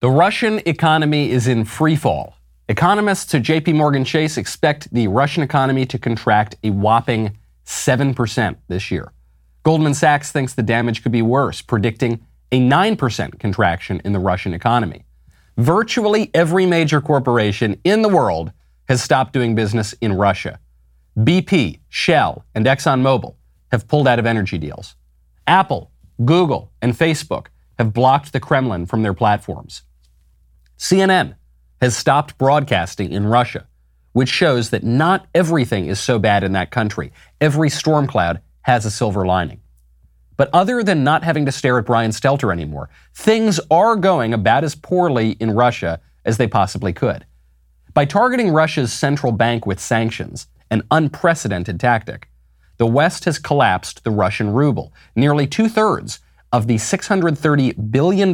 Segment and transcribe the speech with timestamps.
[0.00, 2.38] The Russian economy is in free fall.
[2.70, 8.90] Economists at JP Morgan Chase expect the Russian economy to contract a whopping 7% this
[8.90, 9.12] year.
[9.62, 14.54] Goldman Sachs thinks the damage could be worse, predicting a 9% contraction in the Russian
[14.54, 15.04] economy.
[15.58, 18.52] Virtually every major corporation in the world
[18.88, 20.58] has stopped doing business in Russia.
[21.18, 23.34] BP, Shell, and ExxonMobil
[23.70, 24.94] have pulled out of energy deals.
[25.46, 25.90] Apple,
[26.24, 27.48] Google, and Facebook
[27.78, 29.82] have blocked the Kremlin from their platforms.
[30.80, 31.34] CNN
[31.82, 33.66] has stopped broadcasting in Russia,
[34.12, 37.12] which shows that not everything is so bad in that country.
[37.38, 39.60] Every storm cloud has a silver lining.
[40.38, 44.64] But other than not having to stare at Brian Stelter anymore, things are going about
[44.64, 47.26] as poorly in Russia as they possibly could.
[47.92, 52.30] By targeting Russia's central bank with sanctions, an unprecedented tactic,
[52.78, 54.94] the West has collapsed the Russian ruble.
[55.14, 56.20] Nearly two thirds
[56.52, 58.28] of the $630 billion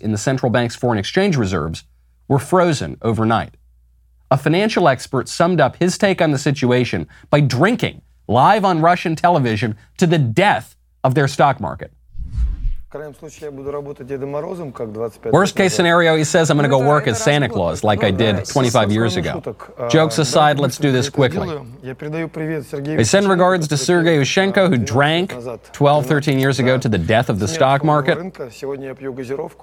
[0.00, 1.84] in the central bank's foreign exchange reserves
[2.26, 3.56] were frozen overnight.
[4.30, 9.16] A financial expert summed up his take on the situation by drinking live on Russian
[9.16, 11.92] television to the death of their stock market.
[15.30, 18.10] Worst case scenario, he says, I'm going to go work as Santa Claus like I
[18.10, 19.42] did 25 years ago.
[19.90, 21.50] Jokes aside, let's do this quickly.
[21.84, 25.34] I send regards to Sergei Ushenko, who drank
[25.72, 28.16] 12, 13 years ago to the death of the stock market.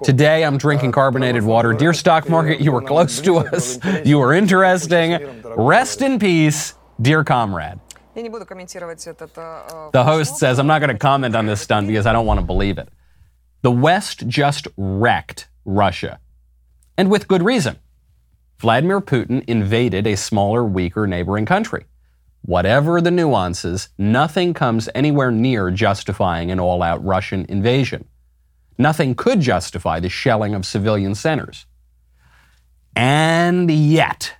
[0.04, 1.72] Today, I'm drinking carbonated water.
[1.72, 3.80] Dear stock market, you were close to us.
[4.04, 5.42] You were interesting.
[5.56, 7.80] Rest in peace, dear comrade.
[8.14, 12.38] The host says, I'm not going to comment on this stunt because I don't want
[12.38, 12.88] to believe it.
[13.62, 16.20] The West just wrecked Russia.
[16.96, 17.78] And with good reason.
[18.58, 21.84] Vladimir Putin invaded a smaller, weaker neighboring country.
[22.42, 28.06] Whatever the nuances, nothing comes anywhere near justifying an all out Russian invasion.
[28.78, 31.66] Nothing could justify the shelling of civilian centers.
[32.94, 34.36] And yet,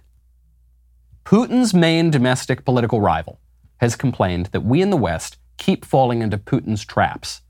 [1.24, 3.40] Putin's main domestic political rival
[3.78, 7.42] has complained that we in the West keep falling into Putin's traps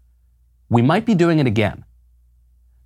[0.68, 1.84] we might be doing it again.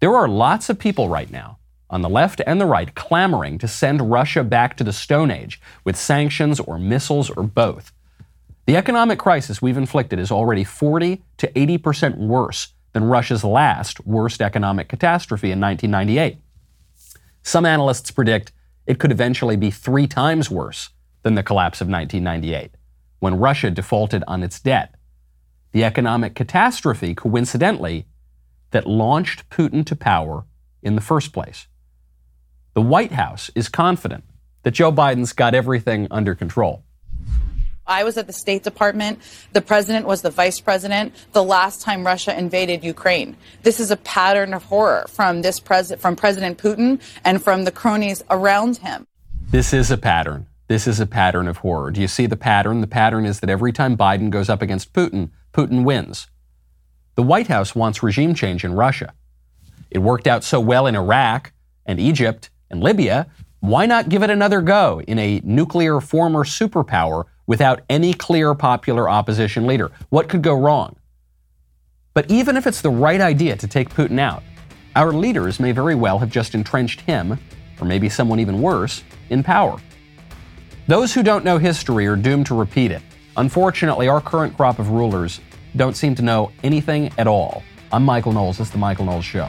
[0.00, 1.58] There are lots of people right now,
[1.88, 5.60] on the left and the right, clamoring to send Russia back to the Stone Age
[5.84, 7.92] with sanctions or missiles or both.
[8.66, 14.04] The economic crisis we've inflicted is already 40 to 80 percent worse than Russia's last
[14.06, 16.38] worst economic catastrophe in 1998.
[17.42, 18.52] Some analysts predict
[18.86, 20.90] it could eventually be three times worse
[21.22, 22.72] than the collapse of 1998,
[23.18, 24.94] when Russia defaulted on its debt
[25.72, 28.06] the economic catastrophe, coincidentally,
[28.70, 30.44] that launched Putin to power
[30.82, 31.66] in the first place.
[32.74, 34.24] The White House is confident
[34.62, 36.84] that Joe Biden's got everything under control.
[37.86, 39.18] I was at the State Department.
[39.52, 43.36] The president was the vice president the last time Russia invaded Ukraine.
[43.64, 47.72] This is a pattern of horror from this pres- from President Putin and from the
[47.72, 49.06] cronies around him.
[49.50, 50.46] This is a pattern.
[50.68, 51.90] This is a pattern of horror.
[51.90, 52.80] Do you see the pattern?
[52.80, 56.28] The pattern is that every time Biden goes up against Putin, Putin wins.
[57.16, 59.12] The White House wants regime change in Russia.
[59.90, 61.52] It worked out so well in Iraq
[61.84, 63.26] and Egypt and Libya.
[63.60, 69.08] Why not give it another go in a nuclear former superpower without any clear popular
[69.08, 69.90] opposition leader?
[70.08, 70.96] What could go wrong?
[72.14, 74.42] But even if it's the right idea to take Putin out,
[74.96, 77.38] our leaders may very well have just entrenched him,
[77.80, 79.78] or maybe someone even worse, in power.
[80.86, 83.02] Those who don't know history are doomed to repeat it.
[83.36, 85.40] Unfortunately, our current crop of rulers
[85.76, 87.62] don't seem to know anything at all.
[87.92, 88.58] I'm Michael Knowles.
[88.58, 89.48] This is The Michael Knowles Show.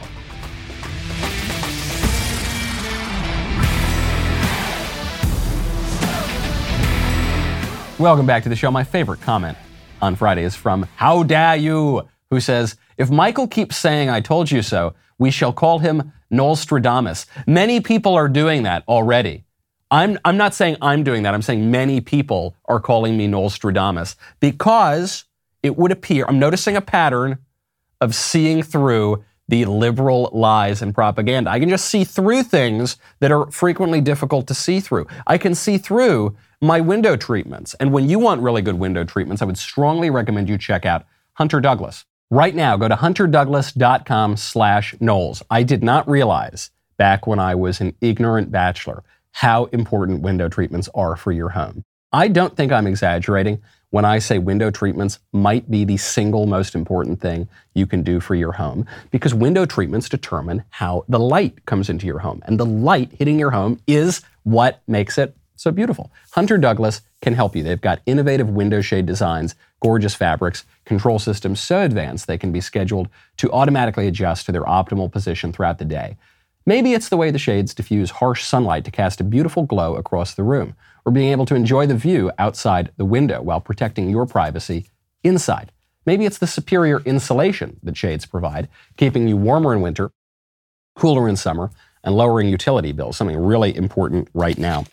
[7.98, 8.70] Welcome back to the show.
[8.70, 9.56] My favorite comment
[10.00, 14.50] on Friday is from How Dare You, who says, If Michael keeps saying I told
[14.50, 17.26] you so, we shall call him Nostradamus.
[17.46, 19.44] Many people are doing that already.
[19.92, 21.34] I'm, I'm not saying I'm doing that.
[21.34, 25.24] I'm saying many people are calling me Nostradamus because
[25.62, 27.38] it would appear, I'm noticing a pattern
[28.00, 31.50] of seeing through the liberal lies and propaganda.
[31.50, 35.06] I can just see through things that are frequently difficult to see through.
[35.26, 37.74] I can see through my window treatments.
[37.74, 41.04] And when you want really good window treatments, I would strongly recommend you check out
[41.34, 42.06] Hunter Douglas.
[42.30, 45.42] Right now, go to hunterdouglas.com slash Knowles.
[45.50, 50.88] I did not realize back when I was an ignorant bachelor how important window treatments
[50.94, 51.84] are for your home.
[52.12, 56.74] I don't think I'm exaggerating when I say window treatments might be the single most
[56.74, 61.64] important thing you can do for your home because window treatments determine how the light
[61.66, 62.42] comes into your home.
[62.46, 66.10] And the light hitting your home is what makes it so beautiful.
[66.32, 67.62] Hunter Douglas can help you.
[67.62, 72.60] They've got innovative window shade designs, gorgeous fabrics, control systems so advanced they can be
[72.60, 76.16] scheduled to automatically adjust to their optimal position throughout the day.
[76.64, 80.34] Maybe it's the way the shades diffuse harsh sunlight to cast a beautiful glow across
[80.34, 84.26] the room, or being able to enjoy the view outside the window while protecting your
[84.26, 84.86] privacy
[85.24, 85.72] inside.
[86.06, 90.10] Maybe it's the superior insulation that shades provide, keeping you warmer in winter,
[90.94, 91.70] cooler in summer,
[92.04, 94.84] and lowering utility bills, something really important right now.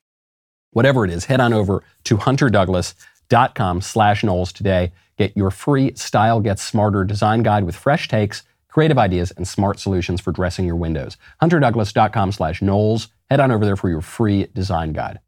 [0.72, 4.92] Whatever it is, head on over to hunterdouglas.com slash Knowles today.
[5.18, 9.80] Get your free Style Gets Smarter design guide with fresh takes, creative ideas, and smart
[9.80, 11.18] solutions for dressing your windows.
[11.42, 13.10] hunterdouglas.com slash Knowles.
[13.30, 15.20] Head on over there for your free design guide.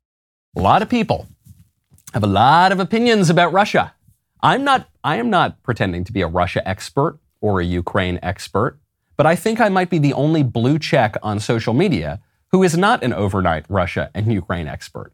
[0.56, 1.28] A lot of people
[2.14, 3.94] have a lot of opinions about Russia.
[4.42, 8.80] I'm not, I am not pretending to be a Russia expert or a Ukraine expert,
[9.18, 12.22] but I think I might be the only blue check on social media
[12.52, 15.14] who is not an overnight Russia and Ukraine expert.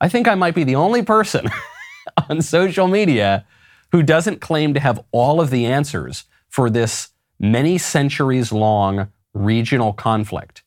[0.00, 1.48] I think I might be the only person
[2.28, 3.46] on social media
[3.92, 7.10] who doesn't claim to have all of the answers for this
[7.44, 10.62] many centuries long regional conflict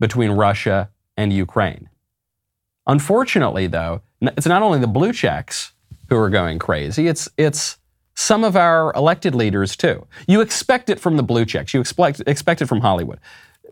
[0.00, 1.88] between Russia and Ukraine.
[2.86, 5.72] Unfortunately, though, it's not only the blue checks
[6.08, 7.78] who are going crazy, it's, it's
[8.14, 10.06] some of our elected leaders too.
[10.26, 13.20] You expect it from the blue checks, you expect, expect it from Hollywood.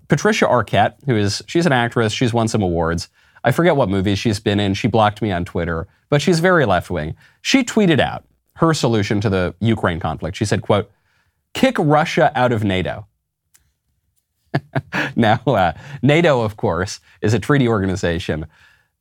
[0.09, 3.09] Patricia Arquette, who is, she's an actress, she's won some awards.
[3.45, 4.75] I forget what movies she's been in.
[4.75, 7.17] She blocked me on Twitter, but she's very left wing.
[7.41, 8.25] She tweeted out
[8.57, 10.37] her solution to the Ukraine conflict.
[10.37, 10.91] She said, quote,
[11.55, 13.07] kick Russia out of NATO.
[15.17, 15.73] now, uh,
[16.03, 18.47] NATO, of course, is a treaty organization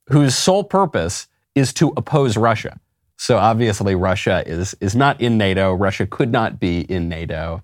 [0.08, 2.80] whose sole purpose is to oppose Russia.
[3.18, 5.74] So obviously, Russia is is not in NATO.
[5.74, 7.62] Russia could not be in NATO.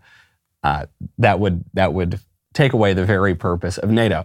[0.63, 0.85] Uh,
[1.17, 2.19] that would that would
[2.53, 4.23] take away the very purpose of NATO.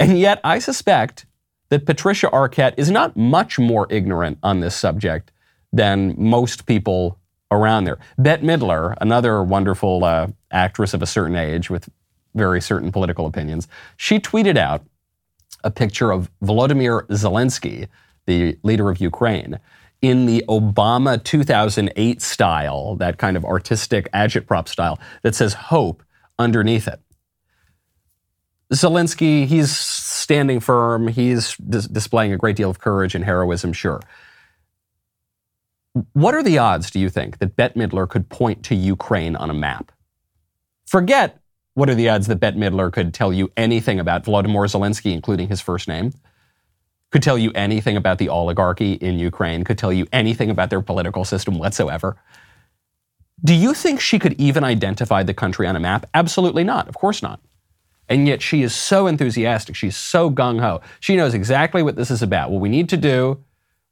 [0.00, 1.26] And yet, I suspect
[1.68, 5.30] that Patricia Arquette is not much more ignorant on this subject
[5.72, 7.18] than most people
[7.52, 7.98] around there.
[8.18, 11.88] Bette Midler, another wonderful uh, actress of a certain age with
[12.34, 14.84] very certain political opinions, she tweeted out
[15.62, 17.88] a picture of Volodymyr Zelensky,
[18.26, 19.60] the leader of Ukraine,
[20.00, 26.02] in the Obama 2008 style, that kind of artistic agitprop style that says hope
[26.38, 27.00] underneath it.
[28.72, 31.08] Zelensky, he's standing firm.
[31.08, 34.00] He's dis- displaying a great deal of courage and heroism, sure.
[36.14, 39.50] What are the odds, do you think, that Bette Midler could point to Ukraine on
[39.50, 39.92] a map?
[40.86, 41.38] Forget
[41.74, 45.48] what are the odds that Bette Midler could tell you anything about Vladimir Zelensky, including
[45.48, 46.12] his first name?
[47.10, 50.80] Could tell you anything about the oligarchy in Ukraine, could tell you anything about their
[50.80, 52.16] political system whatsoever.
[53.44, 56.06] Do you think she could even identify the country on a map?
[56.14, 56.88] Absolutely not.
[56.88, 57.40] Of course not.
[58.08, 59.76] And yet she is so enthusiastic.
[59.76, 60.80] She's so gung ho.
[61.00, 62.50] She knows exactly what this is about.
[62.50, 63.42] What we need to do,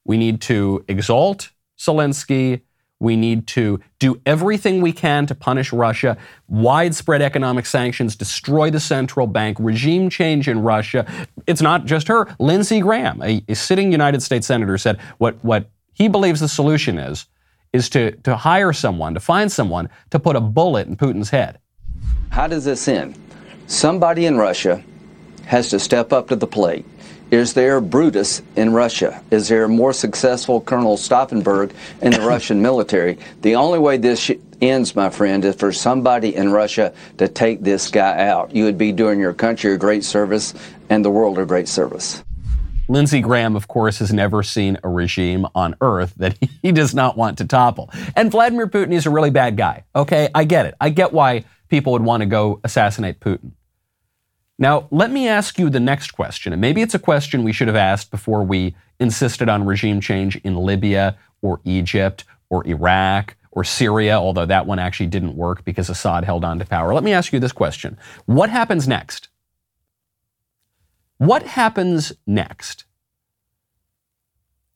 [0.04, 2.60] we need to exalt Zelensky.
[3.02, 6.18] We need to do everything we can to punish Russia,
[6.48, 11.10] widespread economic sanctions, destroy the central bank, regime change in Russia.
[11.46, 12.28] It's not just her.
[12.38, 16.98] Lindsey Graham, a, a sitting United States senator, said what, what he believes the solution
[16.98, 17.26] is
[17.72, 21.58] is to, to hire someone, to find someone to put a bullet in Putin's head.
[22.30, 23.16] How does this end?
[23.66, 24.82] Somebody in Russia
[25.46, 26.84] has to step up to the plate.
[27.30, 29.22] Is there Brutus in Russia?
[29.30, 31.72] Is there a more successful Colonel Stauffenberg
[32.02, 33.18] in the Russian military?
[33.42, 37.88] The only way this ends, my friend, is for somebody in Russia to take this
[37.88, 38.52] guy out.
[38.52, 40.54] You would be doing your country a great service
[40.88, 42.24] and the world a great service.
[42.88, 47.16] Lindsey Graham, of course, has never seen a regime on earth that he does not
[47.16, 47.90] want to topple.
[48.16, 49.84] And Vladimir Putin is a really bad guy.
[49.94, 50.74] Okay, I get it.
[50.80, 53.52] I get why people would want to go assassinate Putin.
[54.60, 57.66] Now, let me ask you the next question, and maybe it's a question we should
[57.66, 63.64] have asked before we insisted on regime change in Libya or Egypt or Iraq or
[63.64, 66.92] Syria, although that one actually didn't work because Assad held on to power.
[66.92, 69.30] Let me ask you this question What happens next?
[71.16, 72.84] What happens next?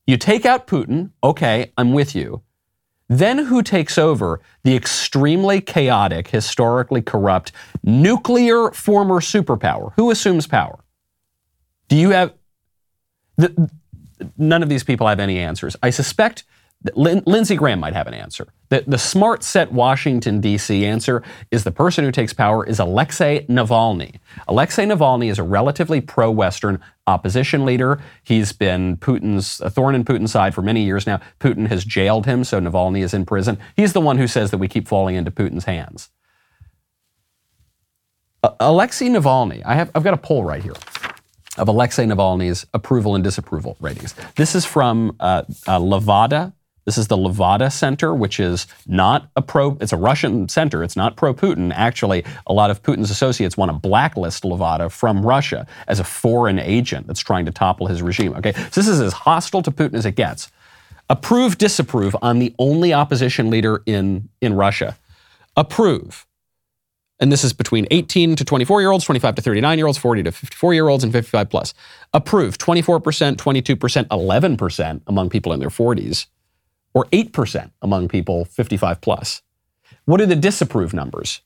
[0.06, 2.43] You take out Putin, okay, I'm with you.
[3.08, 9.92] Then who takes over the extremely chaotic, historically corrupt nuclear former superpower?
[9.96, 10.84] Who assumes power?
[11.88, 12.34] Do you have.
[13.36, 13.70] The,
[14.38, 15.76] none of these people have any answers.
[15.82, 16.44] I suspect
[16.94, 18.48] Lin- Lindsey Graham might have an answer.
[18.68, 20.84] The, the smart set Washington, D.C.
[20.84, 24.16] answer is the person who takes power is Alexei Navalny.
[24.48, 28.00] Alexei Navalny is a relatively pro Western opposition leader.
[28.22, 31.20] He's been Putin's a thorn in Putin's side for many years now.
[31.40, 33.58] Putin has jailed him, so Navalny is in prison.
[33.76, 36.10] He's the one who says that we keep falling into Putin's hands.
[38.60, 40.74] Alexei Navalny, I have, I've got a poll right here
[41.56, 44.14] of Alexei Navalny's approval and disapproval ratings.
[44.36, 46.52] This is from uh, uh, Levada
[46.84, 50.84] This is the Levada Center, which is not a pro, it's a Russian center.
[50.84, 51.72] It's not pro Putin.
[51.74, 56.58] Actually, a lot of Putin's associates want to blacklist Levada from Russia as a foreign
[56.58, 58.34] agent that's trying to topple his regime.
[58.34, 60.50] Okay, so this is as hostile to Putin as it gets.
[61.08, 64.96] Approve, disapprove on the only opposition leader in, in Russia.
[65.56, 66.26] Approve.
[67.20, 70.24] And this is between 18 to 24 year olds, 25 to 39 year olds, 40
[70.24, 71.72] to 54 year olds, and 55 plus.
[72.12, 76.26] Approve 24%, 22%, 11% among people in their 40s
[76.94, 79.42] or 8% among people 55 plus.
[80.04, 81.40] What are the disapprove numbers?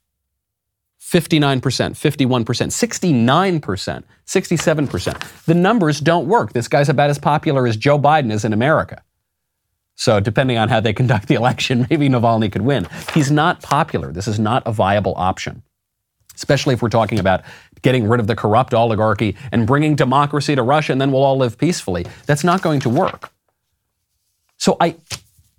[1.01, 5.45] 59%, 51%, 69%, 67%.
[5.45, 6.53] The numbers don't work.
[6.53, 9.03] This guy's about as popular as Joe Biden is in America.
[9.95, 12.87] So, depending on how they conduct the election, maybe Navalny could win.
[13.15, 14.13] He's not popular.
[14.13, 15.63] This is not a viable option,
[16.35, 17.43] especially if we're talking about
[17.81, 21.39] getting rid of the corrupt oligarchy and bringing democracy to Russia and then we'll all
[21.39, 22.07] live peacefully.
[22.27, 23.31] That's not going to work.
[24.57, 24.97] So, I,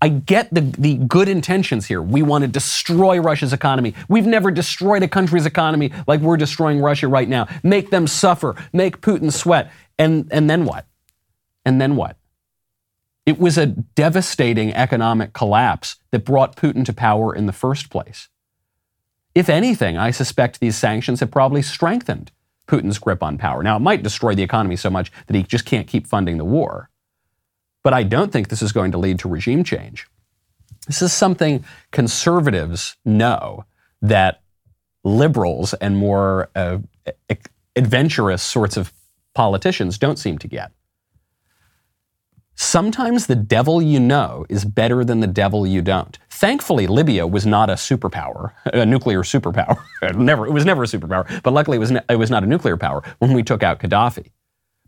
[0.02, 2.02] I get the, the good intentions here.
[2.02, 3.94] We want to destroy Russia's economy.
[4.08, 7.48] We've never destroyed a country's economy like we're destroying Russia right now.
[7.64, 9.72] Make them suffer, make Putin sweat.
[9.98, 10.86] And, and then what?
[11.66, 12.16] And then what?
[13.26, 18.30] It was a devastating economic collapse that brought Putin to power in the first place.
[19.36, 22.32] If anything, I suspect these sanctions have probably strengthened
[22.68, 23.62] Putin's grip on power.
[23.62, 26.46] Now, it might destroy the economy so much that he just can't keep funding the
[26.46, 26.90] war.
[27.84, 30.08] But I don't think this is going to lead to regime change.
[30.88, 33.66] This is something conservatives know
[34.02, 34.42] that
[35.04, 36.80] liberals and more uh,
[37.76, 38.92] adventurous sorts of
[39.34, 40.72] politicians don't seem to get.
[42.56, 46.18] Sometimes the devil you know is better than the devil you don't.
[46.30, 49.82] Thankfully, Libya was not a superpower, a nuclear superpower.
[50.16, 52.48] never, it was never a superpower, but luckily it was, ne- it was not a
[52.48, 54.32] nuclear power when we took out Gaddafi.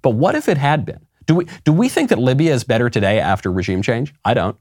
[0.01, 1.05] But what if it had been?
[1.31, 4.13] Do we, do we think that Libya is better today after regime change?
[4.25, 4.57] I don't.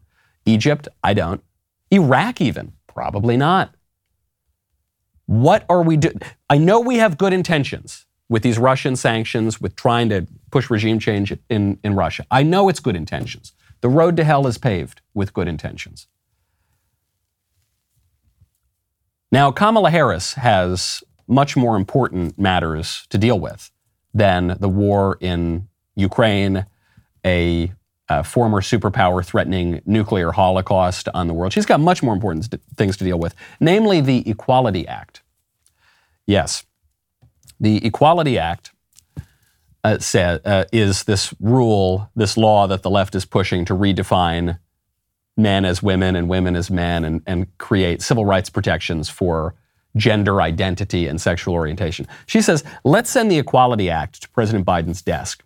[0.46, 0.86] Egypt?
[1.02, 1.42] I don't.
[1.90, 2.74] Iraq, even?
[2.86, 3.74] Probably not.
[5.26, 6.20] What are we doing?
[6.48, 11.00] I know we have good intentions with these Russian sanctions, with trying to push regime
[11.00, 12.24] change in, in Russia.
[12.30, 13.52] I know it's good intentions.
[13.80, 16.06] The road to hell is paved with good intentions.
[19.32, 23.72] Now, Kamala Harris has much more important matters to deal with
[24.14, 25.66] than the war in
[26.00, 26.66] Ukraine,
[27.24, 27.72] a,
[28.08, 31.52] a former superpower threatening nuclear holocaust on the world.
[31.52, 35.22] She's got much more important things to deal with, namely the Equality Act.
[36.26, 36.64] Yes,
[37.58, 38.72] the Equality Act
[39.84, 44.58] uh, uh, is this rule, this law that the left is pushing to redefine
[45.36, 49.54] men as women and women as men and, and create civil rights protections for
[49.96, 52.06] gender identity and sexual orientation.
[52.26, 55.42] She says, let's send the Equality Act to President Biden's desk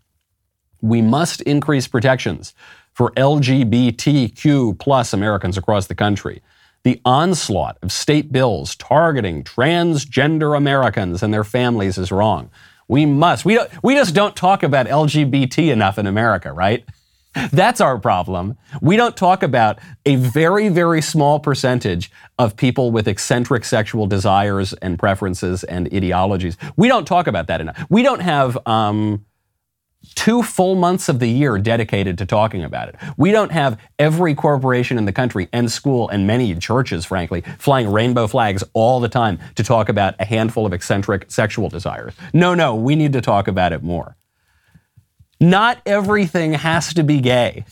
[0.84, 2.52] we must increase protections
[2.92, 6.42] for LGBTQ plus Americans across the country.
[6.82, 12.50] The onslaught of state bills targeting transgender Americans and their families is wrong.
[12.86, 13.46] We must.
[13.46, 16.84] We, we just don't talk about LGBT enough in America, right?
[17.50, 18.58] That's our problem.
[18.82, 24.74] We don't talk about a very, very small percentage of people with eccentric sexual desires
[24.74, 26.58] and preferences and ideologies.
[26.76, 27.86] We don't talk about that enough.
[27.88, 29.24] We don't have um,
[30.14, 32.96] two full months of the year dedicated to talking about it.
[33.16, 37.90] We don't have every corporation in the country and school and many churches, frankly, flying
[37.90, 42.14] rainbow flags all the time to talk about a handful of eccentric sexual desires.
[42.32, 44.16] No, no, we need to talk about it more.
[45.40, 47.64] Not everything has to be gay.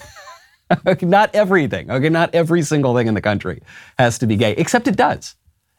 [1.02, 2.08] not everything, okay?
[2.08, 3.62] Not every single thing in the country
[3.98, 5.36] has to be gay, except it does.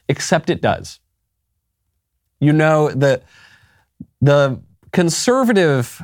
[0.09, 0.99] Except it does.
[2.39, 3.21] You know, the,
[4.21, 6.03] the conservative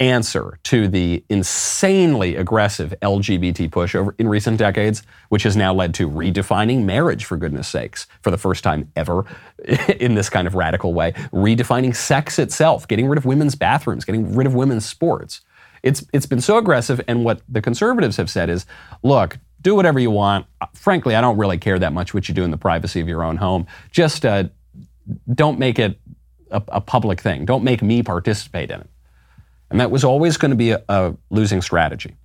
[0.00, 5.92] answer to the insanely aggressive LGBT push over in recent decades, which has now led
[5.94, 9.24] to redefining marriage, for goodness sakes, for the first time ever
[9.98, 14.34] in this kind of radical way, redefining sex itself, getting rid of women's bathrooms, getting
[14.34, 15.40] rid of women's sports.
[15.82, 18.66] It's, it's been so aggressive, and what the conservatives have said is
[19.02, 20.46] look, do whatever you want.
[20.74, 23.24] Frankly, I don't really care that much what you do in the privacy of your
[23.24, 23.66] own home.
[23.90, 24.44] Just uh,
[25.34, 25.98] don't make it
[26.50, 27.44] a, a public thing.
[27.44, 28.90] Don't make me participate in it.
[29.70, 32.16] And that was always going to be a, a losing strategy.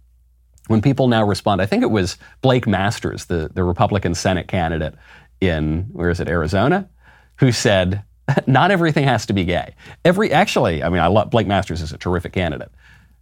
[0.67, 4.95] When people now respond, I think it was Blake Masters, the, the Republican Senate candidate
[5.41, 6.89] in, where is it, Arizona,
[7.37, 8.03] who said,
[8.47, 9.75] not everything has to be gay.
[10.05, 12.71] Every, actually, I mean, I love, Blake Masters is a terrific candidate.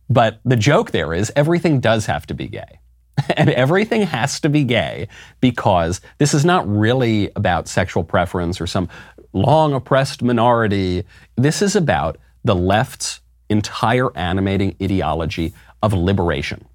[0.09, 2.79] But the joke there is everything does have to be gay.
[3.37, 5.07] and everything has to be gay
[5.39, 8.89] because this is not really about sexual preference or some
[9.33, 11.03] long oppressed minority.
[11.35, 13.20] This is about the left's
[13.51, 15.53] entire animating ideology
[15.83, 16.65] of liberation.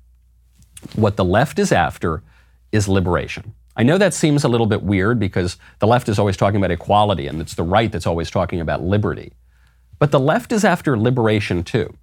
[0.94, 2.22] What the left is after
[2.70, 3.54] is liberation.
[3.76, 6.70] I know that seems a little bit weird because the left is always talking about
[6.70, 9.32] equality and it's the right that's always talking about liberty.
[9.98, 11.94] But the left is after liberation too.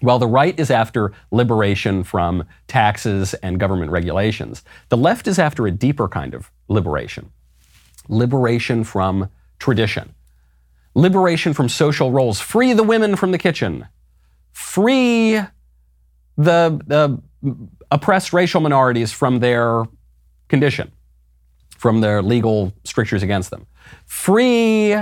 [0.00, 5.66] While the right is after liberation from taxes and government regulations, the left is after
[5.66, 7.30] a deeper kind of liberation
[8.10, 10.12] liberation from tradition,
[10.94, 13.86] liberation from social roles, free the women from the kitchen,
[14.52, 15.40] free
[16.36, 17.18] the, the
[17.90, 19.84] oppressed racial minorities from their
[20.48, 20.90] condition,
[21.76, 23.66] from their legal strictures against them,
[24.06, 24.96] free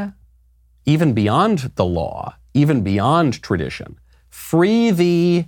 [0.85, 3.99] even beyond the law, even beyond tradition.
[4.31, 5.45] Free the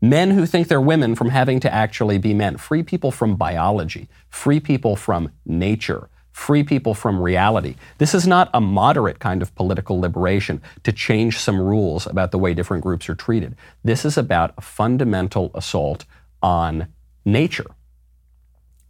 [0.00, 4.08] men who think they're women from having to actually be men, free people from biology,
[4.28, 7.76] free people from nature, free people from reality.
[7.98, 12.38] This is not a moderate kind of political liberation to change some rules about the
[12.38, 13.54] way different groups are treated.
[13.84, 16.04] This is about a fundamental assault
[16.42, 16.88] on
[17.24, 17.70] nature.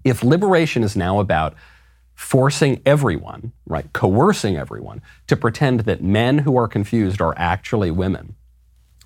[0.04, 1.54] If liberation is now about
[2.14, 8.36] forcing everyone, right, coercing everyone to pretend that men who are confused are actually women,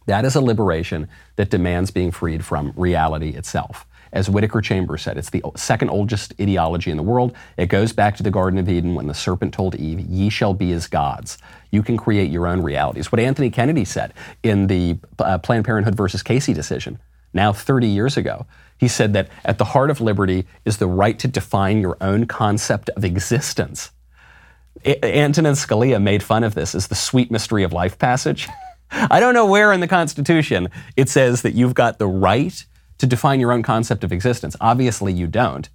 [0.07, 3.87] that is a liberation that demands being freed from reality itself.
[4.17, 7.37] As Whittaker Chambers said, it's the second oldest ideology in the world.
[7.59, 10.55] It goes back to the Garden of Eden when the serpent told Eve, Ye shall
[10.55, 11.37] be as gods.
[11.71, 13.13] You can create your own realities.
[13.13, 16.99] What Anthony Kennedy said in the uh, Planned Parenthood versus Casey decision,
[17.35, 18.47] now 30 years ago,
[18.79, 22.25] he said that at the heart of liberty is the right to define your own
[22.25, 23.91] concept of existence.
[24.87, 28.49] A- Antonin Scalia made fun of this as the sweet mystery of life passage.
[28.91, 32.65] I don't know where in the Constitution it says that you've got the right
[32.99, 34.57] to define your own concept of existence.
[34.61, 35.69] Obviously, you don't.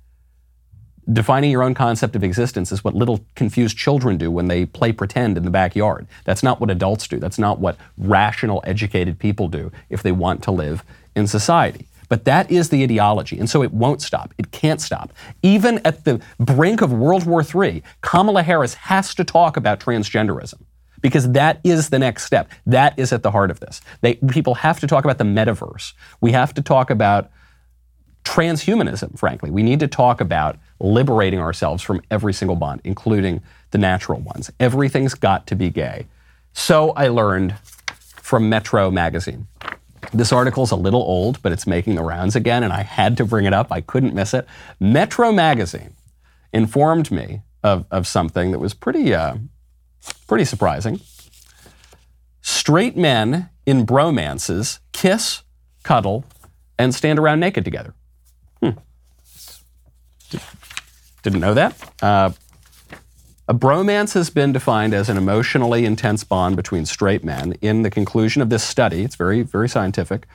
[1.12, 4.92] Defining your own concept of existence is what little confused children do when they play
[4.92, 6.08] pretend in the backyard.
[6.26, 7.18] That's not what adults do.
[7.18, 10.84] That's not what rational, educated people do if they want to live
[11.16, 11.88] in society.
[12.08, 14.34] But that is the ideology, and so it won't stop.
[14.38, 15.14] It can't stop.
[15.42, 20.62] Even at the brink of World War III, Kamala Harris has to talk about transgenderism
[21.02, 22.50] because that is the next step.
[22.66, 23.82] That is at the heart of this.
[24.02, 25.94] They, people have to talk about the metaverse.
[26.22, 27.32] We have to talk about
[28.24, 29.50] transhumanism, frankly.
[29.50, 34.52] We need to talk about liberating ourselves from every single bond, including the natural ones.
[34.60, 36.08] Everything's got to be gay.
[36.54, 37.56] So I learned
[37.98, 39.48] from Metro magazine.
[40.14, 43.18] This article is a little old, but it's making the rounds again, and I had
[43.18, 43.72] to bring it up.
[43.72, 44.48] I couldn't miss it.
[44.80, 45.94] Metro magazine
[46.52, 49.36] informed me of, of something that was pretty, uh,
[50.28, 51.00] Pretty surprising.
[52.42, 55.44] Straight men in bromances kiss,
[55.84, 56.26] cuddle,
[56.78, 57.94] and stand around naked together.
[58.62, 58.72] Hmm.
[61.24, 61.76] Didn't know that.
[62.02, 62.32] Uh,
[63.48, 67.54] a bromance has been defined as an emotionally intense bond between straight men.
[67.62, 70.26] In the conclusion of this study, it's very, very scientific,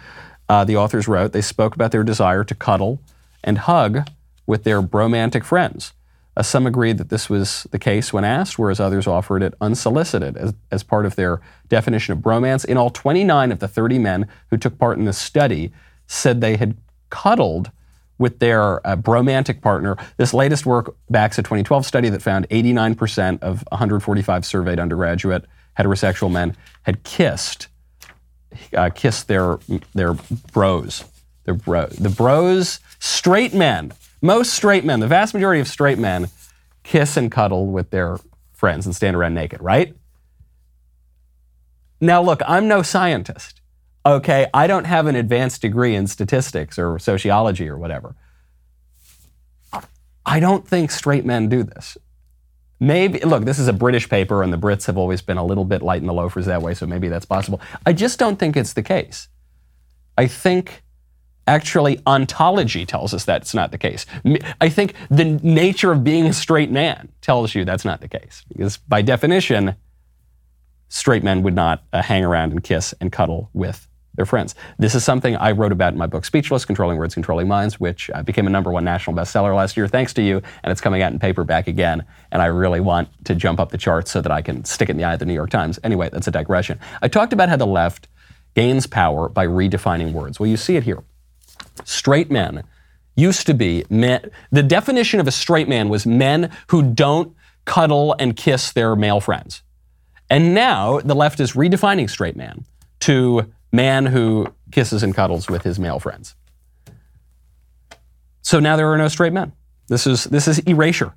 [0.49, 3.01] uh, the authors wrote they spoke about their desire to cuddle
[3.43, 4.09] and hug
[4.47, 5.93] with their bromantic friends.
[6.37, 10.37] Uh, some agreed that this was the case when asked, whereas others offered it unsolicited
[10.37, 12.65] as, as part of their definition of bromance.
[12.65, 15.73] In all, 29 of the 30 men who took part in this study
[16.07, 16.77] said they had
[17.09, 17.71] cuddled
[18.19, 19.97] with their uh, bromantic partner.
[20.17, 25.45] This latest work backs a 2012 study that found 89% of 145 surveyed undergraduate
[25.79, 27.69] heterosexual men had kissed
[28.75, 29.59] uh, kissed their
[29.95, 30.15] their
[30.53, 31.05] bros.
[31.45, 36.29] Their bro, the bros, straight men most straight men, the vast majority of straight men,
[36.83, 38.19] kiss and cuddle with their
[38.53, 39.95] friends and stand around naked, right?
[42.01, 43.61] Now, look, I'm no scientist,
[44.05, 44.49] okay?
[44.53, 48.15] I don't have an advanced degree in statistics or sociology or whatever.
[50.25, 51.97] I don't think straight men do this.
[52.79, 55.65] Maybe, look, this is a British paper, and the Brits have always been a little
[55.65, 57.61] bit light in the loafers that way, so maybe that's possible.
[57.87, 59.29] I just don't think it's the case.
[60.19, 60.83] I think
[61.47, 64.05] Actually, ontology tells us that's not the case.
[64.61, 68.45] I think the nature of being a straight man tells you that's not the case.
[68.49, 69.77] Because by definition,
[70.89, 74.55] straight men would not uh, hang around and kiss and cuddle with their friends.
[74.79, 78.11] This is something I wrote about in my book, Speechless Controlling Words, Controlling Minds, which
[78.11, 81.03] uh, became a number one national bestseller last year, thanks to you, and it's coming
[81.03, 82.05] out in paperback again.
[82.33, 84.93] And I really want to jump up the charts so that I can stick it
[84.93, 85.79] in the eye of the New York Times.
[85.85, 86.81] Anyway, that's a digression.
[87.03, 88.09] I talked about how the left
[88.55, 90.41] gains power by redefining words.
[90.41, 91.05] Well, you see it here
[91.85, 92.65] straight men
[93.17, 94.31] used to be men.
[94.53, 97.35] The definition of a straight man was men who don't
[97.65, 99.63] cuddle and kiss their male friends.
[100.29, 102.65] And now the left is redefining straight man
[103.01, 106.35] to man who kisses and cuddles with his male friends.
[108.43, 109.53] So now there are no straight men.
[109.89, 111.15] This is this is erasure.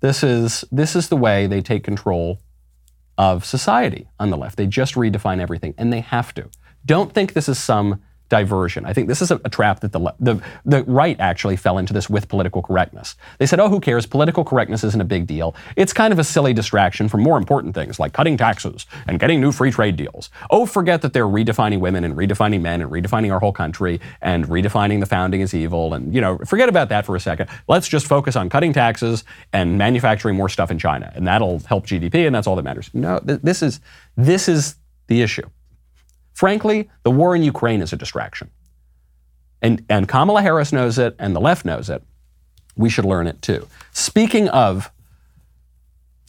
[0.00, 2.40] This is this is the way they take control
[3.16, 4.56] of society on the left.
[4.56, 6.48] They just redefine everything and they have to.
[6.84, 8.84] Don't think this is some diversion.
[8.86, 11.92] I think this is a, a trap that the, the, the right actually fell into
[11.92, 13.16] this with political correctness.
[13.38, 14.06] They said, oh, who cares?
[14.06, 15.54] Political correctness isn't a big deal.
[15.76, 19.40] It's kind of a silly distraction from more important things like cutting taxes and getting
[19.40, 20.30] new free trade deals.
[20.50, 24.46] Oh, forget that they're redefining women and redefining men and redefining our whole country and
[24.46, 25.94] redefining the founding as evil.
[25.94, 27.48] And, you know, forget about that for a second.
[27.68, 31.12] Let's just focus on cutting taxes and manufacturing more stuff in China.
[31.14, 32.90] And that'll help GDP and that's all that matters.
[32.94, 33.80] No, th- this is,
[34.16, 34.76] this is
[35.08, 35.48] the issue.
[36.34, 38.50] Frankly, the war in Ukraine is a distraction.
[39.62, 42.02] And, and Kamala Harris knows it, and the left knows it.
[42.76, 43.66] We should learn it too.
[43.92, 44.90] Speaking of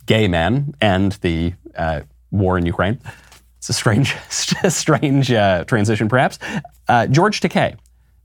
[0.06, 3.00] gay men and the uh, war in Ukraine,
[3.58, 6.38] it's a strange, strange uh, transition, perhaps.
[6.88, 7.76] Uh, George Takei.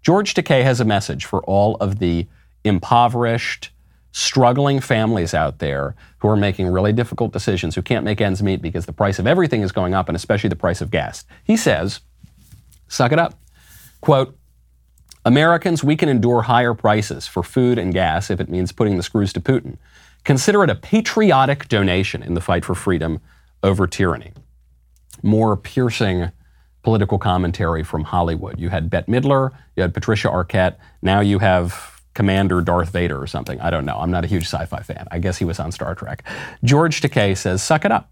[0.02, 2.26] George Takei has a message for all of the
[2.62, 3.70] impoverished,
[4.12, 8.60] struggling families out there who are making really difficult decisions, who can't make ends meet
[8.60, 11.24] because the price of everything is going up, and especially the price of gas.
[11.44, 12.00] He says,
[12.88, 13.34] suck it up.
[14.00, 14.36] Quote,
[15.24, 19.02] Americans, we can endure higher prices for food and gas if it means putting the
[19.02, 19.76] screws to Putin.
[20.24, 23.20] Consider it a patriotic donation in the fight for freedom
[23.62, 24.32] over tyranny.
[25.22, 26.32] More piercing
[26.82, 28.58] political commentary from Hollywood.
[28.58, 33.26] You had Bette Midler, you had Patricia Arquette, now you have Commander Darth Vader or
[33.26, 33.60] something.
[33.60, 33.96] I don't know.
[33.96, 35.06] I'm not a huge sci fi fan.
[35.10, 36.24] I guess he was on Star Trek.
[36.64, 38.10] George Takei says, suck it up.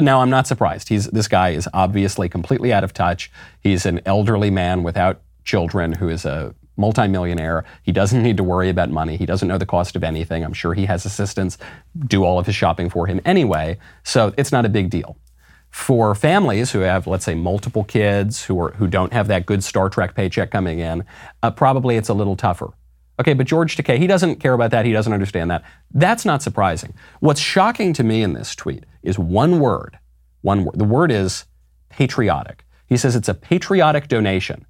[0.00, 0.88] Now, I'm not surprised.
[0.88, 3.30] He's, this guy is obviously completely out of touch.
[3.60, 7.64] He's an elderly man without children who is a multimillionaire.
[7.82, 9.16] He doesn't need to worry about money.
[9.16, 10.44] He doesn't know the cost of anything.
[10.44, 11.58] I'm sure he has assistants
[12.06, 13.78] do all of his shopping for him anyway.
[14.04, 15.16] So it's not a big deal.
[15.70, 19.62] For families who have, let's say, multiple kids who, are, who don't have that good
[19.62, 21.04] Star Trek paycheck coming in,
[21.42, 22.70] uh, probably it's a little tougher.
[23.20, 24.84] Okay, but George Takei, he doesn't care about that.
[24.84, 25.64] He doesn't understand that.
[25.92, 26.94] That's not surprising.
[27.20, 29.98] What's shocking to me in this tweet is one word.
[30.42, 30.78] One word.
[30.78, 31.44] The word is
[31.88, 32.64] patriotic.
[32.86, 34.66] He says it's a patriotic donation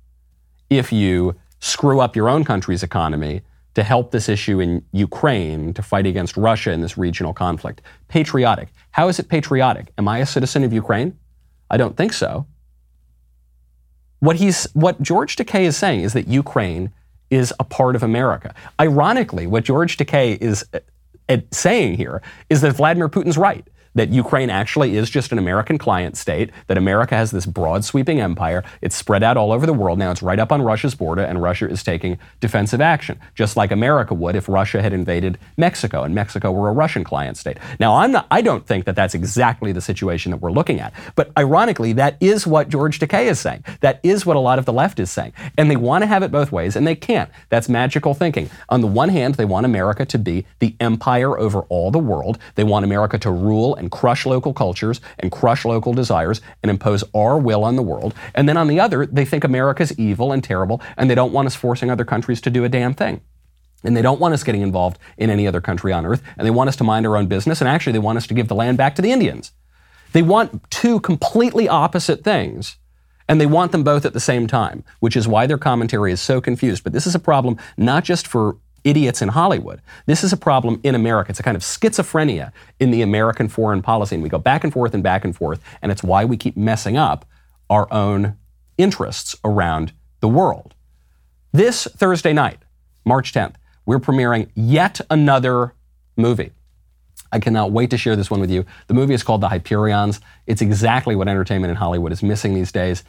[0.70, 3.42] if you screw up your own country's economy
[3.74, 7.82] to help this issue in Ukraine to fight against Russia in this regional conflict.
[8.08, 8.70] Patriotic.
[8.90, 9.92] How is it patriotic?
[9.98, 11.18] Am I a citizen of Ukraine?
[11.70, 12.46] I don't think so.
[14.20, 16.92] What he's what George Takei is saying is that Ukraine
[17.30, 18.54] is a part of America.
[18.80, 20.64] Ironically, what George Takei is
[21.28, 25.78] uh, saying here is that Vladimir Putin's right that Ukraine actually is just an American
[25.78, 28.64] client state, that America has this broad sweeping empire.
[28.80, 29.98] It's spread out all over the world.
[29.98, 33.70] Now it's right up on Russia's border, and Russia is taking defensive action, just like
[33.70, 37.58] America would if Russia had invaded Mexico and Mexico were a Russian client state.
[37.80, 40.92] Now, I'm not, I don't think that that's exactly the situation that we're looking at.
[41.14, 43.64] But ironically, that is what George Takei is saying.
[43.80, 45.32] That is what a lot of the left is saying.
[45.56, 47.30] And they want to have it both ways, and they can't.
[47.48, 48.50] That's magical thinking.
[48.68, 52.38] On the one hand, they want America to be the empire over all the world.
[52.54, 57.04] They want America to rule and crush local cultures and crush local desires and impose
[57.14, 58.14] our will on the world.
[58.34, 61.46] And then on the other, they think America's evil and terrible and they don't want
[61.46, 63.20] us forcing other countries to do a damn thing.
[63.84, 66.22] And they don't want us getting involved in any other country on earth.
[66.36, 67.60] And they want us to mind our own business.
[67.60, 69.52] And actually, they want us to give the land back to the Indians.
[70.12, 72.76] They want two completely opposite things.
[73.28, 76.20] And they want them both at the same time, which is why their commentary is
[76.20, 76.82] so confused.
[76.82, 78.56] But this is a problem not just for
[78.88, 79.82] idiots in Hollywood.
[80.06, 81.30] This is a problem in America.
[81.30, 84.16] It's a kind of schizophrenia in the American foreign policy.
[84.16, 85.62] And we go back and forth and back and forth.
[85.82, 87.26] And it's why we keep messing up
[87.68, 88.36] our own
[88.78, 90.74] interests around the world.
[91.52, 92.60] This Thursday night,
[93.04, 95.74] March 10th, we're premiering yet another
[96.16, 96.52] movie.
[97.30, 98.64] I cannot wait to share this one with you.
[98.86, 100.20] The movie is called The Hyperions.
[100.46, 103.04] It's exactly what entertainment in Hollywood is missing these days.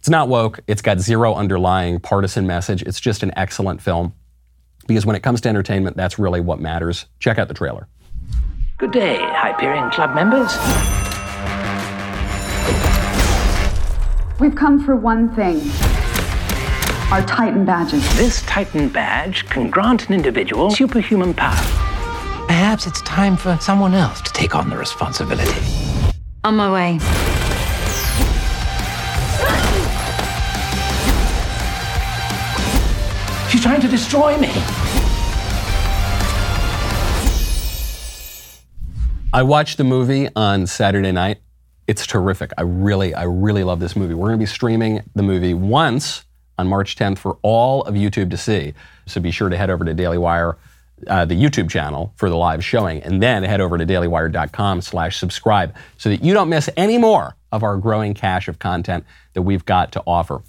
[0.00, 2.82] It's not woke, it's got zero underlying partisan message.
[2.82, 4.12] It's just an excellent film
[4.86, 7.06] because when it comes to entertainment, that's really what matters.
[7.18, 7.88] Check out the trailer.
[8.78, 10.52] Good day, Hyperion Club members.
[14.40, 15.60] We've come for one thing
[17.12, 18.02] our Titan badges.
[18.16, 21.54] This Titan badge can grant an individual superhuman power.
[22.48, 25.60] Perhaps it's time for someone else to take on the responsibility.
[26.42, 27.33] On my way.
[33.54, 34.50] She's trying to destroy me.
[39.32, 41.38] I watched the movie on Saturday night.
[41.86, 42.50] It's terrific.
[42.58, 44.12] I really, I really love this movie.
[44.12, 46.24] We're going to be streaming the movie once
[46.58, 48.74] on March 10th for all of YouTube to see.
[49.06, 50.56] So be sure to head over to Daily Wire,
[51.06, 55.16] uh, the YouTube channel for the live showing, and then head over to dailywire.com slash
[55.20, 59.42] subscribe so that you don't miss any more of our growing cache of content that
[59.42, 60.42] we've got to offer.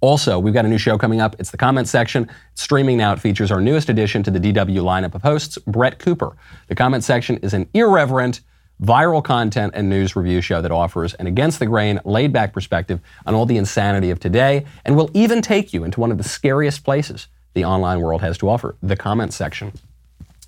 [0.00, 1.34] Also, we've got a new show coming up.
[1.38, 2.30] It's the comment section.
[2.54, 3.12] Streaming now.
[3.12, 6.36] It features our newest addition to the DW lineup of hosts, Brett Cooper.
[6.68, 8.40] The comment section is an irreverent,
[8.80, 13.00] viral content and news review show that offers an against the grain, laid back perspective
[13.26, 16.24] on all the insanity of today and will even take you into one of the
[16.24, 19.72] scariest places the online world has to offer the comment section.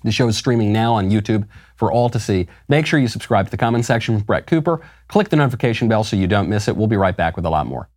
[0.03, 2.47] The show is streaming now on YouTube for all to see.
[2.69, 4.81] Make sure you subscribe to the comment section with Brett Cooper.
[5.09, 6.75] Click the notification bell so you don't miss it.
[6.75, 7.89] We'll be right back with a lot more.